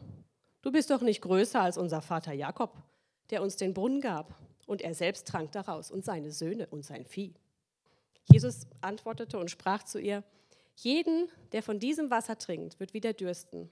Du 0.62 0.72
bist 0.72 0.90
doch 0.90 1.02
nicht 1.02 1.22
größer 1.22 1.62
als 1.62 1.78
unser 1.78 2.02
Vater 2.02 2.34
Jakob, 2.34 2.76
der 3.30 3.42
uns 3.42 3.56
den 3.56 3.74
Brunnen 3.74 4.02
gab. 4.02 4.36
Und 4.66 4.82
er 4.82 4.94
selbst 4.94 5.28
trank 5.28 5.52
daraus 5.52 5.90
und 5.90 6.06
seine 6.06 6.32
Söhne 6.32 6.68
und 6.68 6.86
sein 6.86 7.04
Vieh. 7.04 7.34
Jesus 8.32 8.68
antwortete 8.82 9.40
und 9.40 9.50
sprach 9.50 9.82
zu 9.84 10.00
ihr, 10.00 10.24
jeden, 10.76 11.28
der 11.52 11.64
von 11.64 11.80
diesem 11.80 12.12
Wasser 12.12 12.38
trinkt, 12.38 12.80
wird 12.80 12.94
wieder 12.94 13.14
dürsten. 13.14 13.70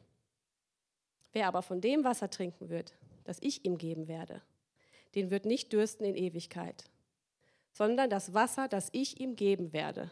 Wer 1.33 1.47
aber 1.47 1.61
von 1.61 1.81
dem 1.81 2.03
Wasser 2.03 2.29
trinken 2.29 2.69
wird, 2.69 2.93
das 3.25 3.37
ich 3.41 3.63
ihm 3.63 3.77
geben 3.77 4.07
werde, 4.07 4.41
den 5.13 5.29
wird 5.29 5.45
nicht 5.45 5.71
dürsten 5.71 6.03
in 6.03 6.15
Ewigkeit, 6.15 6.85
sondern 7.71 8.09
das 8.09 8.33
Wasser, 8.33 8.67
das 8.67 8.89
ich 8.91 9.19
ihm 9.19 9.35
geben 9.35 9.73
werde, 9.73 10.09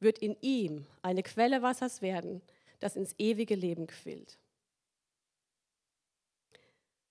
wird 0.00 0.18
in 0.18 0.36
ihm 0.42 0.86
eine 1.00 1.22
Quelle 1.22 1.62
Wassers 1.62 2.02
werden, 2.02 2.42
das 2.78 2.96
ins 2.96 3.14
ewige 3.18 3.54
Leben 3.54 3.86
quillt. 3.86 4.38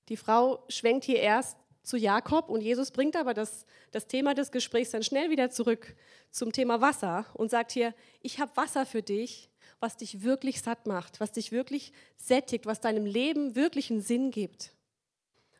Die 0.09 0.17
Frau 0.17 0.63
schwenkt 0.69 1.05
hier 1.05 1.19
erst 1.19 1.57
zu 1.83 1.97
Jakob 1.97 2.49
und 2.49 2.61
Jesus 2.61 2.91
bringt 2.91 3.15
aber 3.15 3.33
das, 3.33 3.65
das 3.91 4.07
Thema 4.07 4.33
des 4.33 4.51
Gesprächs 4.51 4.91
dann 4.91 5.03
schnell 5.03 5.29
wieder 5.29 5.49
zurück 5.49 5.95
zum 6.31 6.51
Thema 6.51 6.81
Wasser 6.81 7.25
und 7.33 7.51
sagt 7.51 7.71
hier, 7.71 7.93
ich 8.21 8.39
habe 8.39 8.55
Wasser 8.55 8.85
für 8.85 9.01
dich, 9.01 9.49
was 9.79 9.97
dich 9.97 10.23
wirklich 10.23 10.61
satt 10.61 10.87
macht, 10.87 11.19
was 11.19 11.31
dich 11.31 11.51
wirklich 11.51 11.91
sättigt, 12.17 12.65
was 12.65 12.81
deinem 12.81 13.05
Leben 13.05 13.55
wirklich 13.55 13.91
einen 13.91 14.01
Sinn 14.01 14.31
gibt, 14.31 14.73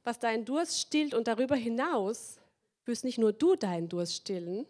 was 0.04 0.20
deinen 0.20 0.46
Durst 0.46 0.80
stillt 0.80 1.14
und 1.14 1.28
darüber 1.28 1.56
hinaus 1.56 2.40
wirst 2.86 3.04
nicht 3.04 3.18
nur 3.18 3.34
du 3.34 3.56
deinen 3.56 3.90
Durst 3.90 4.14
stillen, 4.16 4.66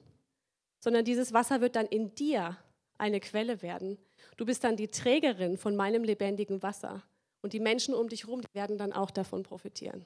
sondern 0.79 1.05
dieses 1.05 1.33
Wasser 1.33 1.61
wird 1.61 1.75
dann 1.75 1.87
in 1.87 2.15
dir 2.15 2.57
eine 2.97 3.19
Quelle 3.19 3.61
werden. 3.61 3.97
Du 4.37 4.45
bist 4.45 4.63
dann 4.63 4.77
die 4.77 4.87
Trägerin 4.87 5.57
von 5.57 5.75
meinem 5.75 6.03
lebendigen 6.03 6.61
Wasser. 6.63 7.03
Und 7.45 7.53
die 7.53 7.59
Menschen 7.59 7.93
um 7.93 8.09
dich 8.09 8.23
herum, 8.23 8.41
die 8.41 8.55
werden 8.55 8.79
dann 8.79 8.91
auch 8.91 9.11
davon 9.11 9.43
profitieren. 9.43 10.03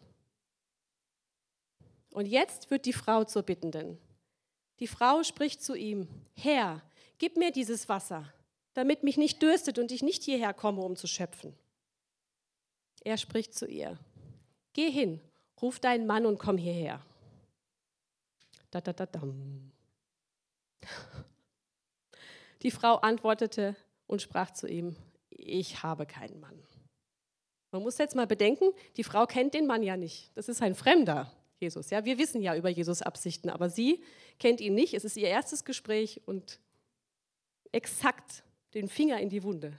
Und 2.11 2.25
jetzt 2.25 2.69
wird 2.69 2.85
die 2.85 2.91
Frau 2.91 3.23
zur 3.23 3.43
Bittenden. 3.43 3.97
Die 4.81 4.87
Frau 4.87 5.23
spricht 5.23 5.63
zu 5.63 5.73
ihm, 5.73 6.09
Herr, 6.35 6.81
gib 7.17 7.37
mir 7.37 7.53
dieses 7.53 7.87
Wasser, 7.87 8.25
damit 8.73 9.03
mich 9.03 9.15
nicht 9.15 9.41
dürstet 9.41 9.79
und 9.79 9.89
ich 9.93 10.03
nicht 10.03 10.23
hierher 10.23 10.53
komme, 10.53 10.81
um 10.81 10.97
zu 10.97 11.07
schöpfen. 11.07 11.55
Er 13.05 13.15
spricht 13.15 13.53
zu 13.53 13.65
ihr, 13.65 13.97
Geh 14.73 14.91
hin, 14.91 15.21
ruf 15.61 15.79
deinen 15.79 16.07
Mann 16.07 16.25
und 16.25 16.39
komm 16.39 16.57
hierher. 16.57 17.01
Da, 18.69 18.81
da, 18.81 18.91
da, 18.91 19.05
dam. 19.05 19.71
Die 22.63 22.71
Frau 22.71 22.95
antwortete 22.95 23.77
und 24.07 24.21
sprach 24.21 24.51
zu 24.51 24.67
ihm, 24.67 24.97
ich 25.29 25.83
habe 25.83 26.05
keinen 26.05 26.41
Mann. 26.41 26.61
Man 27.71 27.83
muss 27.83 27.97
jetzt 27.97 28.15
mal 28.15 28.27
bedenken, 28.27 28.71
die 28.97 29.03
Frau 29.03 29.25
kennt 29.25 29.53
den 29.53 29.67
Mann 29.67 29.83
ja 29.83 29.95
nicht. 29.95 30.31
Das 30.35 30.49
ist 30.49 30.61
ein 30.61 30.75
Fremder, 30.75 31.31
Jesus. 31.59 31.89
Ja, 31.89 32.03
wir 32.05 32.17
wissen 32.17 32.41
ja 32.41 32.55
über 32.55 32.69
Jesus 32.69 33.01
Absichten, 33.01 33.49
aber 33.49 33.69
sie 33.69 34.03
kennt 34.39 34.59
ihn 34.61 34.73
nicht. 34.73 34.93
Es 34.93 35.05
ist 35.05 35.17
ihr 35.17 35.27
erstes 35.27 35.65
Gespräch 35.65 36.21
und 36.25 36.59
exakt 37.71 38.43
den 38.73 38.89
Finger 38.89 39.19
in 39.19 39.29
die 39.29 39.43
Wunde. 39.43 39.73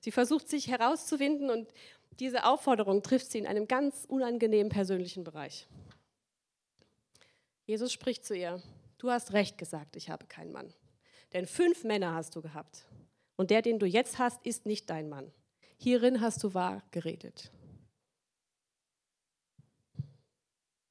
Sie 0.00 0.10
versucht 0.10 0.48
sich 0.48 0.68
herauszuwinden 0.68 1.50
und 1.50 1.72
diese 2.18 2.44
Aufforderung 2.44 3.02
trifft 3.02 3.30
sie 3.30 3.38
in 3.38 3.46
einem 3.46 3.68
ganz 3.68 4.04
unangenehmen 4.08 4.70
persönlichen 4.70 5.24
Bereich. 5.24 5.66
Jesus 7.66 7.92
spricht 7.92 8.24
zu 8.24 8.34
ihr, 8.34 8.62
du 8.98 9.10
hast 9.10 9.32
recht 9.32 9.58
gesagt, 9.58 9.96
ich 9.96 10.08
habe 10.08 10.26
keinen 10.26 10.52
Mann. 10.52 10.72
Denn 11.32 11.46
fünf 11.46 11.84
Männer 11.84 12.14
hast 12.14 12.36
du 12.36 12.42
gehabt. 12.42 12.86
Und 13.36 13.50
der, 13.50 13.60
den 13.60 13.78
du 13.78 13.86
jetzt 13.86 14.18
hast, 14.18 14.44
ist 14.46 14.64
nicht 14.64 14.88
dein 14.88 15.08
Mann. 15.08 15.30
Hierin 15.78 16.20
hast 16.20 16.42
du 16.42 16.54
wahr 16.54 16.82
geredet. 16.90 17.52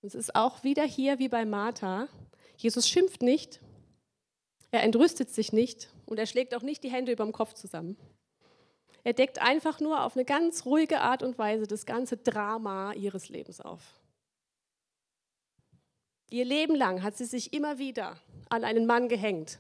Es 0.02 0.14
ist 0.14 0.36
auch 0.36 0.64
wieder 0.64 0.84
hier 0.84 1.18
wie 1.20 1.30
bei 1.30 1.46
Martha. 1.46 2.08
Jesus 2.58 2.88
schimpft 2.88 3.22
nicht, 3.22 3.60
er 4.72 4.84
entrüstet 4.84 5.30
sich 5.30 5.54
nicht 5.54 5.90
und 6.06 6.20
er 6.20 6.26
schlägt 6.26 6.54
auch 6.54 6.62
nicht 6.62 6.84
die 6.84 6.92
Hände 6.92 7.12
über 7.12 7.24
dem 7.24 7.32
Kopf 7.32 7.54
zusammen. 7.54 7.98
Er 9.06 9.14
deckt 9.14 9.40
einfach 9.40 9.80
nur 9.80 10.04
auf 10.04 10.16
eine 10.16 10.26
ganz 10.26 10.66
ruhige 10.66 11.02
Art 11.02 11.24
und 11.24 11.38
Weise 11.38 11.66
das 11.66 11.86
ganze 11.86 12.18
Drama 12.18 12.94
ihres 12.94 13.30
Lebens 13.30 13.62
auf. 13.62 13.82
Ihr 16.30 16.44
Leben 16.44 16.76
lang 16.76 17.04
hat 17.04 17.16
sie 17.16 17.26
sich 17.26 17.54
immer 17.54 17.78
wieder 17.78 18.18
an 18.50 18.64
einen 18.64 18.86
Mann 18.86 19.10
gehängt, 19.10 19.60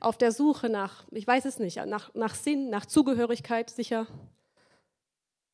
auf 0.00 0.16
der 0.16 0.32
Suche 0.32 0.68
nach, 0.68 1.04
ich 1.10 1.26
weiß 1.26 1.44
es 1.44 1.58
nicht, 1.58 1.76
nach, 1.86 2.14
nach 2.14 2.34
Sinn, 2.34 2.70
nach 2.70 2.86
Zugehörigkeit 2.86 3.70
sicher. 3.70 4.06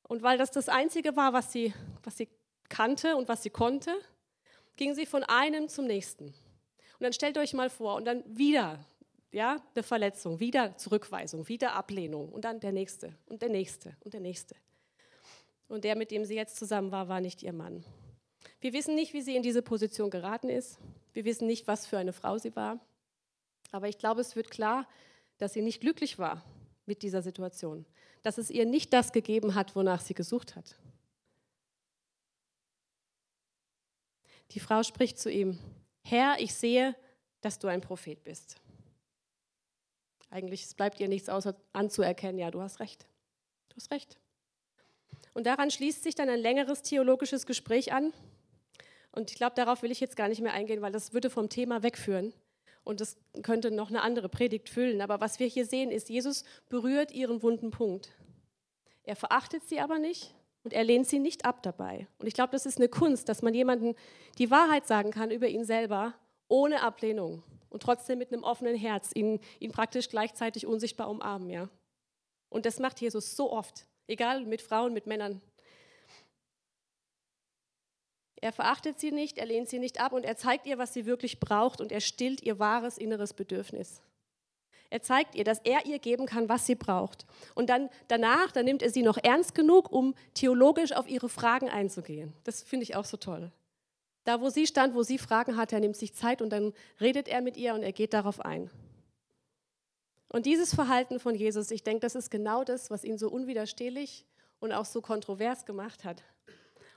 Und 0.08 0.22
weil 0.22 0.38
das 0.38 0.50
das 0.50 0.68
Einzige 0.68 1.16
war, 1.16 1.32
was 1.32 1.52
sie, 1.52 1.72
was 2.02 2.16
sie 2.16 2.28
kannte 2.68 3.16
und 3.16 3.28
was 3.28 3.42
sie 3.42 3.50
konnte, 3.50 3.94
ging 4.76 4.94
sie 4.94 5.06
von 5.06 5.22
einem 5.22 5.68
zum 5.68 5.86
nächsten. 5.86 6.26
Und 6.26 7.00
dann 7.00 7.12
stellt 7.12 7.38
euch 7.38 7.52
mal 7.54 7.70
vor, 7.70 7.96
und 7.96 8.04
dann 8.04 8.22
wieder 8.26 8.84
ja, 9.32 9.60
eine 9.74 9.82
Verletzung, 9.82 10.38
wieder 10.38 10.76
Zurückweisung, 10.76 11.48
wieder 11.48 11.74
Ablehnung 11.74 12.28
und 12.28 12.44
dann 12.44 12.60
der 12.60 12.72
nächste 12.72 13.14
und 13.26 13.42
der 13.42 13.48
nächste 13.48 13.96
und 14.04 14.14
der 14.14 14.20
nächste. 14.20 14.54
Und 15.66 15.84
der, 15.84 15.96
mit 15.96 16.10
dem 16.10 16.24
sie 16.24 16.36
jetzt 16.36 16.56
zusammen 16.56 16.92
war, 16.92 17.08
war 17.08 17.20
nicht 17.20 17.42
ihr 17.42 17.52
Mann. 17.52 17.84
Wir 18.60 18.72
wissen 18.72 18.94
nicht, 18.94 19.12
wie 19.12 19.22
sie 19.22 19.34
in 19.34 19.42
diese 19.42 19.62
Position 19.62 20.10
geraten 20.10 20.48
ist. 20.48 20.78
Wir 21.14 21.24
wissen 21.24 21.46
nicht, 21.46 21.66
was 21.66 21.86
für 21.86 21.98
eine 21.98 22.12
Frau 22.12 22.38
sie 22.38 22.54
war. 22.54 22.78
Aber 23.72 23.88
ich 23.88 23.98
glaube, 23.98 24.20
es 24.20 24.36
wird 24.36 24.50
klar, 24.50 24.86
dass 25.38 25.52
sie 25.52 25.62
nicht 25.62 25.80
glücklich 25.80 26.18
war 26.18 26.44
mit 26.86 27.02
dieser 27.02 27.22
Situation 27.22 27.86
dass 28.24 28.38
es 28.38 28.50
ihr 28.50 28.64
nicht 28.64 28.92
das 28.92 29.12
gegeben 29.12 29.54
hat, 29.54 29.76
wonach 29.76 30.00
sie 30.00 30.14
gesucht 30.14 30.56
hat. 30.56 30.76
Die 34.50 34.60
Frau 34.60 34.82
spricht 34.82 35.18
zu 35.18 35.30
ihm, 35.30 35.58
Herr, 36.02 36.40
ich 36.40 36.54
sehe, 36.54 36.96
dass 37.42 37.58
du 37.58 37.68
ein 37.68 37.82
Prophet 37.82 38.24
bist. 38.24 38.56
Eigentlich 40.30 40.66
bleibt 40.74 41.00
ihr 41.00 41.08
nichts 41.08 41.28
außer 41.28 41.54
anzuerkennen, 41.74 42.38
ja, 42.38 42.50
du 42.50 42.62
hast 42.62 42.80
recht. 42.80 43.06
Du 43.68 43.76
hast 43.76 43.90
recht. 43.90 44.18
Und 45.34 45.46
daran 45.46 45.70
schließt 45.70 46.02
sich 46.02 46.14
dann 46.14 46.30
ein 46.30 46.40
längeres 46.40 46.82
theologisches 46.82 47.44
Gespräch 47.44 47.92
an. 47.92 48.14
Und 49.12 49.30
ich 49.30 49.36
glaube, 49.36 49.54
darauf 49.54 49.82
will 49.82 49.90
ich 49.90 50.00
jetzt 50.00 50.16
gar 50.16 50.28
nicht 50.28 50.40
mehr 50.40 50.54
eingehen, 50.54 50.80
weil 50.80 50.92
das 50.92 51.12
würde 51.12 51.28
vom 51.28 51.50
Thema 51.50 51.82
wegführen. 51.82 52.32
Und 52.84 53.00
das 53.00 53.16
könnte 53.42 53.70
noch 53.70 53.88
eine 53.88 54.02
andere 54.02 54.28
Predigt 54.28 54.68
füllen. 54.68 55.00
Aber 55.00 55.20
was 55.20 55.40
wir 55.40 55.46
hier 55.46 55.64
sehen, 55.64 55.90
ist, 55.90 56.10
Jesus 56.10 56.44
berührt 56.68 57.10
ihren 57.12 57.42
wunden 57.42 57.70
Punkt. 57.70 58.10
Er 59.04 59.16
verachtet 59.16 59.64
sie 59.64 59.80
aber 59.80 59.98
nicht 59.98 60.34
und 60.62 60.72
er 60.72 60.84
lehnt 60.84 61.06
sie 61.06 61.18
nicht 61.18 61.44
ab 61.44 61.62
dabei. 61.62 62.06
Und 62.18 62.26
ich 62.26 62.34
glaube, 62.34 62.52
das 62.52 62.66
ist 62.66 62.78
eine 62.78 62.88
Kunst, 62.88 63.28
dass 63.28 63.42
man 63.42 63.54
jemandem 63.54 63.94
die 64.38 64.50
Wahrheit 64.50 64.86
sagen 64.86 65.10
kann 65.10 65.30
über 65.30 65.48
ihn 65.48 65.64
selber, 65.64 66.14
ohne 66.48 66.82
Ablehnung 66.82 67.42
und 67.70 67.82
trotzdem 67.82 68.18
mit 68.18 68.32
einem 68.32 68.44
offenen 68.44 68.76
Herz, 68.76 69.10
ihn, 69.14 69.40
ihn 69.58 69.72
praktisch 69.72 70.08
gleichzeitig 70.08 70.66
unsichtbar 70.66 71.10
umarmen. 71.10 71.50
Ja? 71.50 71.68
Und 72.48 72.66
das 72.66 72.78
macht 72.78 73.00
Jesus 73.00 73.34
so 73.34 73.50
oft, 73.50 73.86
egal 74.06 74.44
mit 74.46 74.62
Frauen, 74.62 74.92
mit 74.92 75.06
Männern. 75.06 75.40
Er 78.40 78.52
verachtet 78.52 79.00
sie 79.00 79.10
nicht, 79.10 79.38
er 79.38 79.46
lehnt 79.46 79.68
sie 79.68 79.78
nicht 79.78 80.00
ab 80.00 80.12
und 80.12 80.24
er 80.24 80.36
zeigt 80.36 80.66
ihr, 80.66 80.78
was 80.78 80.92
sie 80.92 81.06
wirklich 81.06 81.40
braucht 81.40 81.80
und 81.80 81.92
er 81.92 82.00
stillt 82.00 82.42
ihr 82.42 82.58
wahres 82.58 82.98
inneres 82.98 83.32
Bedürfnis. 83.32 84.02
Er 84.90 85.02
zeigt 85.02 85.34
ihr, 85.34 85.44
dass 85.44 85.60
er 85.64 85.86
ihr 85.86 85.98
geben 85.98 86.26
kann, 86.26 86.48
was 86.48 86.66
sie 86.66 86.74
braucht. 86.74 87.26
Und 87.54 87.68
dann 87.68 87.88
danach, 88.08 88.52
dann 88.52 88.64
nimmt 88.64 88.82
er 88.82 88.90
sie 88.90 89.02
noch 89.02 89.18
ernst 89.18 89.54
genug, 89.54 89.90
um 89.90 90.14
theologisch 90.34 90.92
auf 90.92 91.08
ihre 91.08 91.28
Fragen 91.28 91.68
einzugehen. 91.68 92.32
Das 92.44 92.62
finde 92.62 92.84
ich 92.84 92.94
auch 92.94 93.04
so 93.04 93.16
toll. 93.16 93.50
Da, 94.24 94.40
wo 94.40 94.50
sie 94.50 94.66
stand, 94.66 94.94
wo 94.94 95.02
sie 95.02 95.18
Fragen 95.18 95.56
hatte, 95.56 95.76
er 95.76 95.80
nimmt 95.80 95.96
sich 95.96 96.14
Zeit 96.14 96.40
und 96.40 96.50
dann 96.50 96.72
redet 97.00 97.28
er 97.28 97.40
mit 97.40 97.56
ihr 97.56 97.74
und 97.74 97.82
er 97.82 97.92
geht 97.92 98.14
darauf 98.14 98.40
ein. 98.40 98.70
Und 100.28 100.46
dieses 100.46 100.74
Verhalten 100.74 101.20
von 101.20 101.34
Jesus, 101.34 101.70
ich 101.70 101.82
denke, 101.82 102.00
das 102.00 102.14
ist 102.14 102.30
genau 102.30 102.64
das, 102.64 102.90
was 102.90 103.04
ihn 103.04 103.18
so 103.18 103.28
unwiderstehlich 103.30 104.24
und 104.60 104.72
auch 104.72 104.84
so 104.84 105.00
kontrovers 105.00 105.66
gemacht 105.66 106.04
hat. 106.04 106.22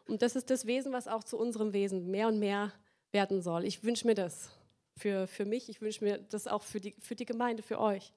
Und 0.08 0.22
das 0.22 0.36
ist 0.36 0.50
das 0.50 0.66
Wesen, 0.66 0.94
was 0.94 1.08
auch 1.08 1.24
zu 1.24 1.38
unserem 1.38 1.74
Wesen 1.74 2.10
mehr 2.10 2.28
und 2.28 2.40
mehr 2.40 2.72
werden 3.12 3.42
soll. 3.42 3.66
Ich 3.66 3.84
wünsche 3.84 4.08
mir 4.08 4.16
das 4.16 4.50
für, 4.96 5.28
für 5.28 5.46
mich, 5.46 5.70
ich 5.70 5.82
wünsche 5.82 6.04
mir 6.04 6.18
das 6.18 6.48
auch 6.48 6.64
für 6.64 6.80
die, 6.80 6.96
für 7.00 7.16
die 7.16 7.26
Gemeinde, 7.26 7.64
für 7.64 7.80
euch. 7.80 8.14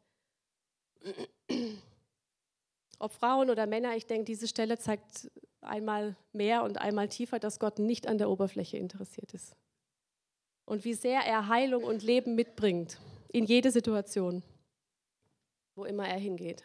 Ob 2.98 3.12
Frauen 3.12 3.50
oder 3.50 3.66
Männer, 3.66 3.96
ich 3.96 4.06
denke, 4.06 4.24
diese 4.24 4.46
Stelle 4.46 4.78
zeigt 4.78 5.30
einmal 5.60 6.16
mehr 6.32 6.62
und 6.62 6.78
einmal 6.78 7.08
tiefer, 7.08 7.38
dass 7.38 7.58
Gott 7.58 7.78
nicht 7.78 8.06
an 8.06 8.18
der 8.18 8.30
Oberfläche 8.30 8.76
interessiert 8.76 9.34
ist. 9.34 9.56
Und 10.64 10.84
wie 10.84 10.94
sehr 10.94 11.20
er 11.22 11.48
Heilung 11.48 11.84
und 11.84 12.02
Leben 12.02 12.34
mitbringt 12.34 12.98
in 13.28 13.44
jede 13.44 13.70
Situation, 13.70 14.42
wo 15.74 15.84
immer 15.84 16.06
er 16.06 16.18
hingeht. 16.18 16.64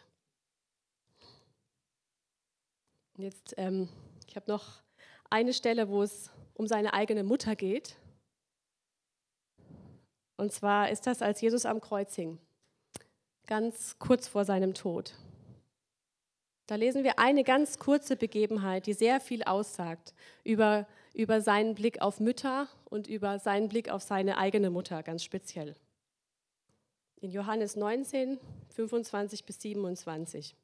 Jetzt, 3.18 3.54
ähm, 3.56 3.88
ich 4.28 4.36
habe 4.36 4.50
noch 4.50 4.82
eine 5.30 5.52
Stelle, 5.52 5.88
wo 5.88 6.02
es 6.02 6.30
um 6.54 6.66
seine 6.66 6.94
eigene 6.94 7.24
Mutter 7.24 7.56
geht. 7.56 7.96
Und 10.36 10.52
zwar 10.52 10.90
ist 10.90 11.06
das, 11.06 11.22
als 11.22 11.40
Jesus 11.40 11.66
am 11.66 11.80
Kreuz 11.80 12.14
hing, 12.14 12.38
ganz 13.46 13.98
kurz 13.98 14.28
vor 14.28 14.44
seinem 14.44 14.74
Tod. 14.74 15.14
Da 16.66 16.74
lesen 16.74 17.04
wir 17.04 17.18
eine 17.18 17.44
ganz 17.44 17.78
kurze 17.78 18.16
Begebenheit, 18.16 18.86
die 18.86 18.92
sehr 18.92 19.20
viel 19.20 19.44
aussagt 19.44 20.14
über, 20.42 20.86
über 21.14 21.40
seinen 21.40 21.74
Blick 21.74 22.02
auf 22.02 22.18
Mütter 22.18 22.68
und 22.86 23.06
über 23.06 23.38
seinen 23.38 23.68
Blick 23.68 23.88
auf 23.88 24.02
seine 24.02 24.36
eigene 24.36 24.70
Mutter 24.70 25.02
ganz 25.02 25.22
speziell. 25.22 25.76
In 27.20 27.30
Johannes 27.30 27.76
19, 27.76 28.38
25 28.70 29.44
bis 29.44 29.60
27. 29.60 30.56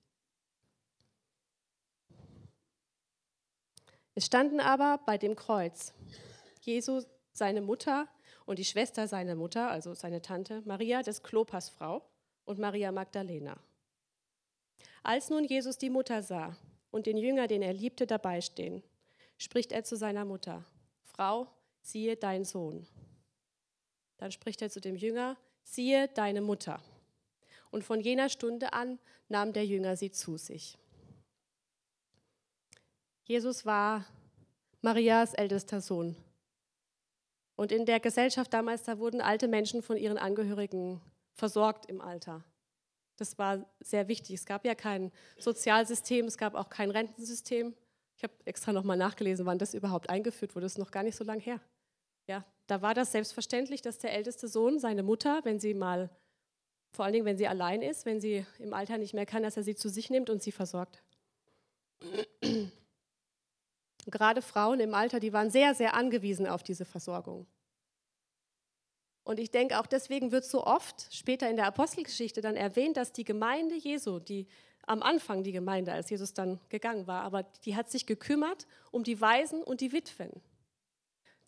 Es 4.15 4.27
standen 4.27 4.61
aber 4.61 4.99
bei 5.07 5.17
dem 5.17 5.37
Kreuz 5.37 5.95
Jesu, 6.61 7.03
seine 7.33 7.63
Mutter 7.63 8.09
und 8.45 8.59
die 8.59 8.65
Schwester 8.65 9.09
seiner 9.09 9.35
Mutter, 9.35 9.71
also 9.71 9.95
seine 9.95 10.23
Tante, 10.23 10.63
Maria 10.65 11.03
des 11.03 11.23
Klopas 11.23 11.71
Frau 11.71 12.03
und 12.45 12.59
Maria 12.59 12.93
Magdalena. 12.93 13.59
Als 15.03 15.31
nun 15.31 15.45
Jesus 15.45 15.79
die 15.79 15.91
Mutter 15.91 16.23
sah 16.23 16.57
und 16.91 17.07
den 17.07 17.17
Jünger, 17.17 17.47
den 17.49 17.63
er 17.63 17.73
liebte, 17.73 18.07
dabei 18.07 18.41
stehen, 18.41 18.83
spricht 19.39 19.73
er 19.73 19.83
zu 19.83 19.97
seiner 19.97 20.25
Mutter, 20.25 20.65
Frau, 21.03 21.49
siehe 21.81 22.17
dein 22.17 22.45
Sohn. 22.45 22.87
Dann 24.19 24.31
spricht 24.31 24.63
er 24.63 24.71
zu 24.71 24.81
dem 24.81 24.95
Jünger, 24.95 25.37
siehe 25.65 26.09
deine 26.09 26.43
Mutter. 26.43 26.81
Und 27.71 27.83
von 27.83 28.01
jener 28.01 28.29
Stunde 28.29 28.73
an 28.73 28.99
nahm 29.29 29.53
der 29.53 29.67
Jünger 29.67 29.97
sie 29.97 30.11
zu 30.11 30.37
sich. 30.37 30.79
Jesus 33.33 33.65
war 33.65 34.05
Marias 34.83 35.33
ältester 35.33 35.81
Sohn. 35.81 36.17
Und 37.57 37.73
in 37.73 37.87
der 37.87 37.99
Gesellschaft 37.99 38.53
damals, 38.53 38.83
da 38.83 38.99
wurden 38.99 39.23
alte 39.23 39.49
Menschen 39.49 39.81
von 39.81 39.97
ihren 39.97 40.19
Angehörigen 40.19 41.01
versorgt 41.33 41.87
im 41.87 42.03
Alter. 42.03 42.45
Das 43.17 43.39
war 43.39 43.65
sehr 43.81 44.07
wichtig. 44.09 44.35
Es 44.35 44.45
gab 44.45 44.67
ja 44.67 44.75
kein 44.75 45.11
Sozialsystem, 45.39 46.27
es 46.27 46.37
gab 46.37 46.55
auch 46.55 46.69
kein 46.69 46.91
Rentensystem. 46.91 47.75
Ich 48.19 48.23
habe 48.23 48.35
extra 48.45 48.71
nochmal 48.71 48.99
nachgelesen, 48.99 49.47
wann 49.47 49.59
das 49.59 49.73
überhaupt 49.73 50.11
eingeführt 50.11 50.55
wurde. 50.55 50.67
Das 50.67 50.73
ist 50.73 50.79
noch 50.79 50.91
gar 50.91 51.03
nicht 51.03 51.17
so 51.17 51.25
lange 51.25 51.41
her. 51.41 51.59
Ja, 52.27 52.45
da 52.67 52.83
war 52.83 52.93
das 52.93 53.13
selbstverständlich, 53.13 53.81
dass 53.81 53.99
der 53.99 54.13
älteste 54.13 54.47
Sohn 54.47 54.79
seine 54.79 55.03
Mutter, 55.03 55.41
wenn 55.45 55.59
sie 55.59 55.73
mal, 55.73 56.11
vor 56.95 57.07
allen 57.07 57.15
Dingen, 57.15 57.25
wenn 57.25 57.39
sie 57.39 57.49
allein 57.49 57.81
ist, 57.81 58.05
wenn 58.05 58.21
sie 58.21 58.45
im 58.59 58.75
Alter 58.75 58.99
nicht 58.99 59.15
mehr 59.15 59.25
kann, 59.25 59.43
dass 59.43 59.57
er 59.57 59.63
sie 59.63 59.75
zu 59.75 59.89
sich 59.89 60.11
nimmt 60.11 60.29
und 60.29 60.43
sie 60.43 60.53
versorgt. 60.53 61.03
Gerade 64.13 64.43
Frauen 64.43 64.79
im 64.79 64.95
Alter, 64.95 65.19
die 65.19 65.33
waren 65.33 65.51
sehr, 65.51 65.75
sehr 65.75 65.95
angewiesen 65.95 66.47
auf 66.47 66.63
diese 66.63 66.85
Versorgung. 66.85 67.47
Und 69.25 69.41
ich 69.41 69.51
denke, 69.51 69.81
auch 69.81 69.87
deswegen 69.87 70.33
wird 70.33 70.45
so 70.45 70.65
oft 70.65 71.09
später 71.11 71.49
in 71.49 71.57
der 71.57 71.67
Apostelgeschichte 71.67 72.41
dann 72.41 72.57
erwähnt, 72.57 72.97
dass 72.97 73.13
die 73.13 73.25
Gemeinde 73.25 73.75
Jesu, 73.75 74.19
die 74.19 74.47
am 74.85 75.03
Anfang 75.03 75.43
die 75.43 75.53
Gemeinde, 75.53 75.93
als 75.93 76.11
Jesus 76.11 76.35
dann 76.35 76.61
gegangen 76.69 77.07
war, 77.07 77.23
aber 77.23 77.45
die 77.65 77.75
hat 77.75 77.91
sich 77.91 78.05
gekümmert 78.05 78.67
um 78.91 79.03
die 79.03 79.21
Waisen 79.21 79.63
und 79.63 79.81
die 79.81 79.93
Witwen. 79.93 80.31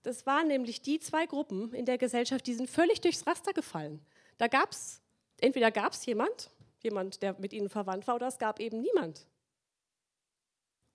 Das 0.03 0.25
waren 0.25 0.49
nämlich 0.49 0.81
die 0.83 1.01
zwei 1.01 1.27
Gruppen 1.27 1.75
in 1.75 1.85
der 1.85 1.99
Gesellschaft, 1.99 2.47
die 2.47 2.55
sind 2.55 2.71
völlig 2.71 3.01
durchs 3.01 3.27
Raster 3.27 3.53
gefallen. 3.53 4.01
Da 4.39 4.47
gab 4.47 4.71
es, 4.71 5.03
entweder 5.41 5.71
gab 5.71 5.93
es 5.93 6.07
jemand, 6.07 6.51
jemand, 6.81 7.23
der 7.23 7.39
mit 7.39 7.53
ihnen 7.53 7.69
verwandt 7.69 8.07
war, 8.07 8.15
oder 8.15 8.29
es 8.29 8.39
gab 8.39 8.61
eben 8.61 8.81
niemand. 8.81 9.27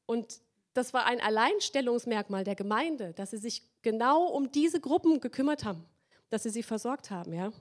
Und 0.06 0.42
das 0.80 0.94
war 0.94 1.06
ein 1.06 1.22
Alleinstellungsmerkmal 1.22 2.44
der 2.44 2.56
Gemeinde, 2.56 3.14
dass 3.14 3.32
sie 3.32 3.38
sich 3.38 3.64
genau 3.82 4.26
um 4.26 4.52
diese 4.52 4.80
Gruppen 4.80 5.20
gekümmert 5.20 5.66
haben 5.66 5.86
dass 6.30 6.44
sie 6.44 6.50
sie 6.50 6.64
versorgt 6.64 7.12
haben, 7.12 7.34
ja. 7.34 7.52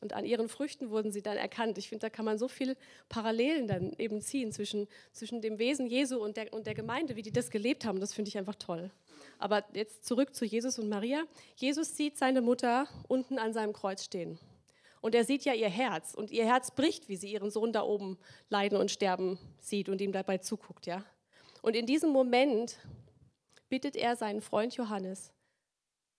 Und 0.00 0.12
an 0.12 0.24
ihren 0.24 0.48
Früchten 0.48 0.90
wurden 0.90 1.10
sie 1.10 1.22
dann 1.22 1.36
erkannt. 1.36 1.76
Ich 1.76 1.88
finde, 1.88 2.02
da 2.02 2.10
kann 2.10 2.24
man 2.24 2.38
so 2.38 2.46
viele 2.46 2.76
Parallelen 3.08 3.66
dann 3.66 3.92
eben 3.98 4.20
ziehen 4.20 4.52
zwischen, 4.52 4.86
zwischen 5.12 5.40
dem 5.40 5.58
Wesen 5.58 5.88
Jesu 5.88 6.22
und 6.22 6.36
der, 6.36 6.52
und 6.52 6.68
der 6.68 6.74
Gemeinde, 6.74 7.16
wie 7.16 7.22
die 7.22 7.32
das 7.32 7.50
gelebt 7.50 7.84
haben. 7.84 7.98
Das 7.98 8.14
finde 8.14 8.28
ich 8.28 8.38
einfach 8.38 8.54
toll. 8.54 8.92
Aber 9.38 9.64
jetzt 9.74 10.04
zurück 10.04 10.36
zu 10.36 10.44
Jesus 10.44 10.78
und 10.78 10.88
Maria. 10.88 11.24
Jesus 11.56 11.96
sieht 11.96 12.16
seine 12.16 12.42
Mutter 12.42 12.86
unten 13.08 13.40
an 13.40 13.52
seinem 13.52 13.72
Kreuz 13.72 14.04
stehen. 14.04 14.38
Und 15.00 15.14
er 15.14 15.24
sieht 15.24 15.44
ja 15.44 15.54
ihr 15.54 15.68
Herz. 15.68 16.14
Und 16.14 16.30
ihr 16.30 16.44
Herz 16.44 16.70
bricht, 16.70 17.08
wie 17.08 17.16
sie 17.16 17.30
ihren 17.32 17.50
Sohn 17.50 17.72
da 17.72 17.82
oben 17.82 18.18
leiden 18.48 18.78
und 18.78 18.90
sterben 18.90 19.38
sieht 19.60 19.88
und 19.88 20.00
ihm 20.00 20.12
dabei 20.12 20.38
zuguckt. 20.38 20.86
Ja? 20.86 21.04
Und 21.62 21.76
in 21.76 21.86
diesem 21.86 22.10
Moment 22.10 22.78
bittet 23.68 23.96
er 23.96 24.16
seinen 24.16 24.40
Freund 24.40 24.74
Johannes, 24.76 25.32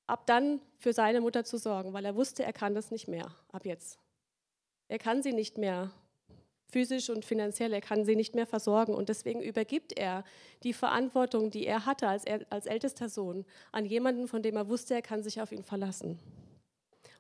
ab 0.08 0.26
dann 0.26 0.62
für 0.78 0.94
seine 0.94 1.22
Mutter 1.22 1.44
zu 1.44 1.58
sorgen, 1.58 1.94
weil 1.94 2.06
er 2.06 2.16
wusste, 2.16 2.44
er 2.44 2.54
kann 2.54 2.76
das 2.76 2.92
nicht 2.92 3.08
mehr, 3.08 3.34
ab 3.52 3.66
jetzt. 3.66 4.00
Er 4.88 5.00
kann 5.00 5.22
sie 5.22 5.34
nicht 5.34 5.58
mehr 5.58 5.92
physisch 6.72 7.10
und 7.10 7.26
finanziell, 7.26 7.74
er 7.74 7.82
kann 7.82 8.06
sie 8.06 8.16
nicht 8.16 8.36
mehr 8.36 8.46
versorgen. 8.46 8.94
Und 8.94 9.10
deswegen 9.10 9.42
übergibt 9.42 9.98
er 9.98 10.24
die 10.64 10.74
Verantwortung, 10.74 11.52
die 11.52 11.66
er 11.66 11.86
hatte 11.86 12.08
als, 12.08 12.26
als 12.50 12.66
ältester 12.66 13.10
Sohn, 13.10 13.46
an 13.72 13.86
jemanden, 13.86 14.28
von 14.28 14.42
dem 14.42 14.56
er 14.56 14.70
wusste, 14.70 14.94
er 14.94 15.02
kann 15.02 15.24
sich 15.24 15.42
auf 15.42 15.52
ihn 15.52 15.64
verlassen. 15.64 16.20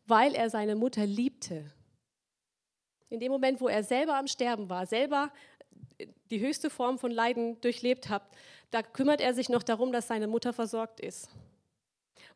Weil 0.10 0.34
er 0.34 0.50
seine 0.50 0.76
Mutter 0.76 1.06
liebte. 1.06 1.72
In 3.10 3.20
dem 3.20 3.32
Moment, 3.32 3.62
wo 3.62 3.68
er 3.68 3.84
selber 3.84 4.16
am 4.16 4.28
Sterben 4.28 4.68
war, 4.68 4.88
selber 4.88 5.32
die 6.32 6.40
höchste 6.40 6.72
Form 6.72 6.98
von 6.98 7.12
Leiden 7.12 7.62
durchlebt 7.62 8.10
hat, 8.10 8.24
da 8.72 8.82
kümmert 8.82 9.22
er 9.22 9.36
sich 9.36 9.50
noch 9.50 9.62
darum, 9.62 9.92
dass 9.92 10.08
seine 10.08 10.28
Mutter 10.28 10.52
versorgt 10.52 11.00
ist. 11.00 11.30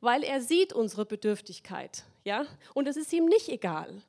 Weil 0.01 0.23
er 0.23 0.39
sieht 0.41 0.71
unsere 0.71 1.05
Bedürftigkeit, 1.05 2.03
ja? 2.23 2.45
Und 2.75 2.87
es 2.87 2.95
ist 2.95 3.11
ihm 3.11 3.25
nicht 3.25 3.49
egal. 3.49 4.03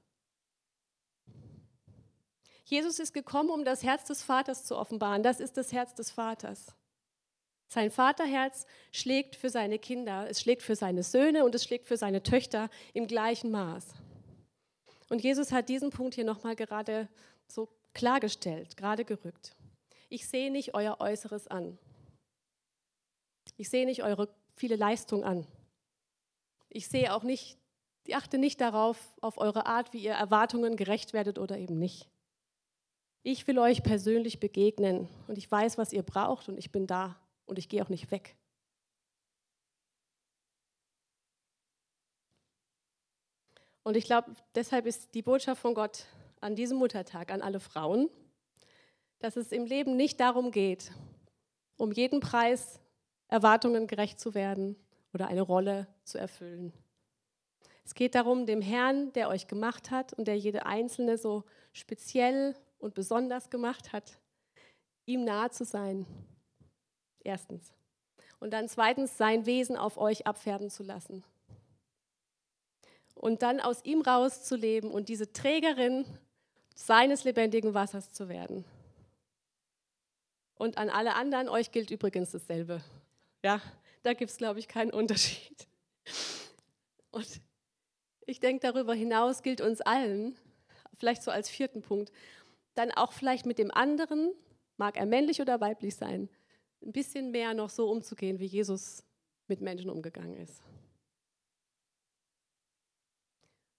Jesus 2.65 2.99
ist 2.99 3.15
gekommen, 3.15 3.49
um 3.49 3.65
das 3.65 3.83
Herz 3.83 4.05
des 4.05 4.23
Vaters 4.23 4.67
zu 4.67 4.77
offenbaren. 4.77 5.23
Das 5.23 5.41
ist 5.41 5.57
das 5.57 5.73
Herz 5.73 5.95
des 5.95 6.11
Vaters. 6.11 6.75
Sein 7.69 7.91
Vaterherz 7.91 8.67
schlägt 8.93 9.37
für 9.37 9.51
seine 9.51 9.79
Kinder, 9.79 10.29
es 10.29 10.41
schlägt 10.41 10.63
für 10.63 10.77
seine 10.77 11.03
Söhne 11.03 11.45
und 11.45 11.55
es 11.55 11.65
schlägt 11.65 11.87
für 11.87 11.97
seine 11.97 12.23
Töchter 12.23 12.71
im 12.93 13.07
gleichen 13.07 13.51
Maß. 13.51 13.95
Und 15.09 15.23
Jesus 15.23 15.53
hat 15.53 15.69
diesen 15.69 15.91
Punkt 15.91 16.15
hier 16.15 16.25
nochmal 16.25 16.57
gerade 16.57 17.09
so 17.49 17.69
klargestellt, 17.93 18.77
gerade 18.77 19.05
gerückt. 19.05 19.57
Ich 20.09 20.29
sehe 20.29 20.51
nicht 20.51 20.75
euer 20.75 21.01
Äußeres 21.01 21.49
an. 21.49 21.79
Ich 23.57 23.69
sehe 23.69 23.87
nicht 23.87 24.03
eure 24.03 24.29
viele 24.57 24.77
Leistung 24.77 25.25
an. 25.25 25.47
Ich 26.69 26.89
sehe 26.89 27.15
auch 27.15 27.23
nicht, 27.23 27.57
ich 28.05 28.17
achte 28.17 28.39
nicht 28.39 28.61
darauf, 28.61 28.99
auf 29.21 29.39
eure 29.39 29.67
Art, 29.67 29.93
wie 29.93 29.99
ihr 29.99 30.13
Erwartungen 30.13 30.77
gerecht 30.77 31.13
werdet 31.13 31.39
oder 31.39 31.57
eben 31.59 31.79
nicht. 31.79 32.09
Ich 33.23 33.47
will 33.47 33.59
euch 33.59 33.83
persönlich 33.83 34.41
begegnen 34.41 35.09
und 35.29 35.39
ich 35.39 35.51
weiß, 35.51 35.79
was 35.79 35.93
ihr 35.93 36.03
braucht 36.03 36.49
und 36.49 36.59
ich 36.59 36.73
bin 36.73 36.87
da 36.87 37.17
und 37.47 37.59
ich 37.59 37.69
gehe 37.69 37.83
auch 37.83 37.89
nicht 37.89 38.11
weg. 38.11 38.37
Und 43.83 43.97
ich 43.97 44.07
glaube, 44.07 44.33
deshalb 44.55 44.87
ist 44.87 45.15
die 45.15 45.23
Botschaft 45.23 45.61
von 45.61 45.75
Gott 45.75 46.07
an 46.41 46.57
diesem 46.57 46.79
Muttertag 46.79 47.31
an 47.31 47.43
alle 47.43 47.61
Frauen, 47.61 48.09
dass 49.19 49.37
es 49.37 49.53
im 49.53 49.67
Leben 49.67 49.97
nicht 49.97 50.21
darum 50.21 50.51
geht, 50.51 50.91
um 51.77 51.93
jeden 51.93 52.21
Preis 52.21 52.81
Erwartungen 53.29 53.87
gerecht 53.87 54.19
zu 54.19 54.35
werden 54.35 54.77
oder 55.13 55.29
eine 55.29 55.43
Rolle 55.43 55.87
zu 56.05 56.19
erfüllen. 56.19 56.73
Es 57.85 57.95
geht 57.95 58.15
darum, 58.15 58.47
dem 58.47 58.63
Herrn, 58.63 59.13
der 59.13 59.29
euch 59.29 59.47
gemacht 59.47 59.91
hat 59.91 60.15
und 60.15 60.27
der 60.27 60.39
jede 60.39 60.65
Einzelne 60.65 61.19
so 61.19 61.45
speziell 61.73 62.55
und 62.79 62.95
besonders 62.95 63.51
gemacht 63.51 63.93
hat, 63.93 64.19
ihm 65.05 65.25
nahe 65.25 65.51
zu 65.51 65.65
sein. 65.65 66.07
Erstens. 67.25 67.73
Und 68.39 68.53
dann 68.53 68.69
zweitens, 68.69 69.17
sein 69.17 69.47
Wesen 69.47 69.77
auf 69.77 69.97
euch 69.97 70.27
abfärben 70.27 70.71
zu 70.71 70.83
lassen. 70.83 71.25
Und 73.15 73.43
dann 73.43 73.61
aus 73.61 73.85
ihm 73.85 74.03
rauszuleben 74.03 74.91
und 74.91 75.09
diese 75.09 75.33
Trägerin 75.33 76.05
seines 76.75 77.25
lebendigen 77.25 77.73
Wassers 77.73 78.13
zu 78.13 78.29
werden. 78.29 78.65
Und 80.57 80.79
an 80.79 80.91
alle 80.91 81.15
anderen, 81.15 81.49
euch 81.49 81.73
gilt 81.73 81.91
übrigens 81.91 82.33
dasselbe. 82.33 82.83
Ja, 83.43 83.61
da 84.03 84.13
gibt 84.13 84.31
es, 84.31 84.37
glaube 84.37 84.59
ich, 84.59 84.69
keinen 84.69 84.91
Unterschied. 84.91 85.67
Und 87.11 87.41
ich 88.27 88.41
denke, 88.41 88.61
darüber 88.67 88.95
hinaus 88.95 89.43
gilt 89.43 89.61
uns 89.61 89.81
allen, 89.81 90.37
vielleicht 90.99 91.23
so 91.23 91.31
als 91.31 91.49
vierten 91.49 91.83
Punkt, 91.83 92.13
dann 92.75 92.91
auch 92.91 93.13
vielleicht 93.13 93.47
mit 93.47 93.59
dem 93.59 93.71
anderen, 93.71 94.33
mag 94.77 94.97
er 94.97 95.07
männlich 95.07 95.41
oder 95.41 95.61
weiblich 95.61 95.95
sein, 95.97 96.29
ein 96.85 96.93
bisschen 96.93 97.31
mehr 97.31 97.55
noch 97.55 97.71
so 97.71 97.91
umzugehen, 97.91 98.39
wie 98.39 98.47
Jesus 98.47 99.03
mit 99.49 99.61
Menschen 99.61 99.91
umgegangen 99.91 100.37
ist. 100.37 100.63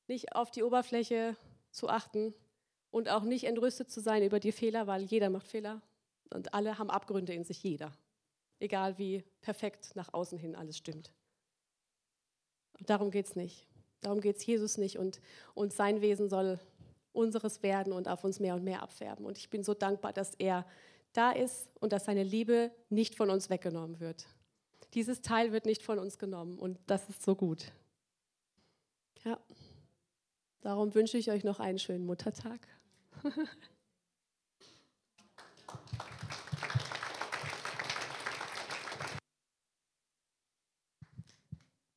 Nicht 0.08 0.36
auf 0.36 0.52
die 0.52 0.64
Oberfläche 0.64 1.36
zu 1.72 1.90
achten, 1.90 2.34
und 2.96 3.10
auch 3.10 3.24
nicht 3.24 3.44
entrüstet 3.44 3.92
zu 3.92 4.00
sein 4.00 4.24
über 4.24 4.40
die 4.40 4.54
Fehler, 4.54 4.88
weil 4.88 5.02
jeder 5.02 5.30
macht 5.30 5.50
Fehler 5.50 5.82
und 6.30 6.54
alle 6.54 6.80
haben 6.80 6.90
Abgründe 6.90 7.34
in 7.34 7.44
sich, 7.44 7.62
jeder. 7.62 7.92
Egal 8.62 8.98
wie 8.98 9.26
perfekt 9.42 9.98
nach 9.98 10.14
außen 10.14 10.38
hin 10.38 10.56
alles 10.56 10.78
stimmt. 10.78 11.12
Darum 12.80 13.12
geht 13.12 13.26
es 13.26 13.36
nicht. 13.36 13.68
Darum 14.00 14.22
geht 14.22 14.38
es 14.38 14.46
Jesus 14.46 14.78
nicht 14.78 14.98
und, 14.98 15.20
und 15.56 15.74
sein 15.74 16.00
Wesen 16.00 16.30
soll 16.30 16.58
unseres 17.12 17.64
werden 17.64 17.92
und 17.92 18.08
auf 18.08 18.24
uns 18.24 18.40
mehr 18.40 18.56
und 18.56 18.64
mehr 18.64 18.82
abfärben. 18.82 19.26
Und 19.26 19.38
ich 19.38 19.50
bin 19.50 19.62
so 19.62 19.74
dankbar, 19.74 20.14
dass 20.14 20.34
er 20.36 20.66
da 21.18 21.32
ist 21.32 21.70
und 21.80 21.94
dass 21.94 22.06
seine 22.06 22.24
Liebe 22.24 22.72
nicht 22.90 23.16
von 23.16 23.30
uns 23.30 23.50
weggenommen 23.50 24.00
wird. 24.00 24.28
Dieses 24.94 25.22
Teil 25.22 25.52
wird 25.52 25.66
nicht 25.66 25.84
von 25.84 26.00
uns 26.00 26.18
genommen 26.18 26.58
und 26.58 26.80
das 26.88 27.10
ist 27.10 27.24
so 27.24 27.36
gut. 27.36 27.72
Ja. 29.24 29.40
Darum 30.62 30.94
wünsche 30.96 31.18
ich 31.18 31.30
euch 31.32 31.44
noch 31.44 31.60
einen 31.60 31.80
schönen 31.80 32.06
Muttertag. 32.06 32.68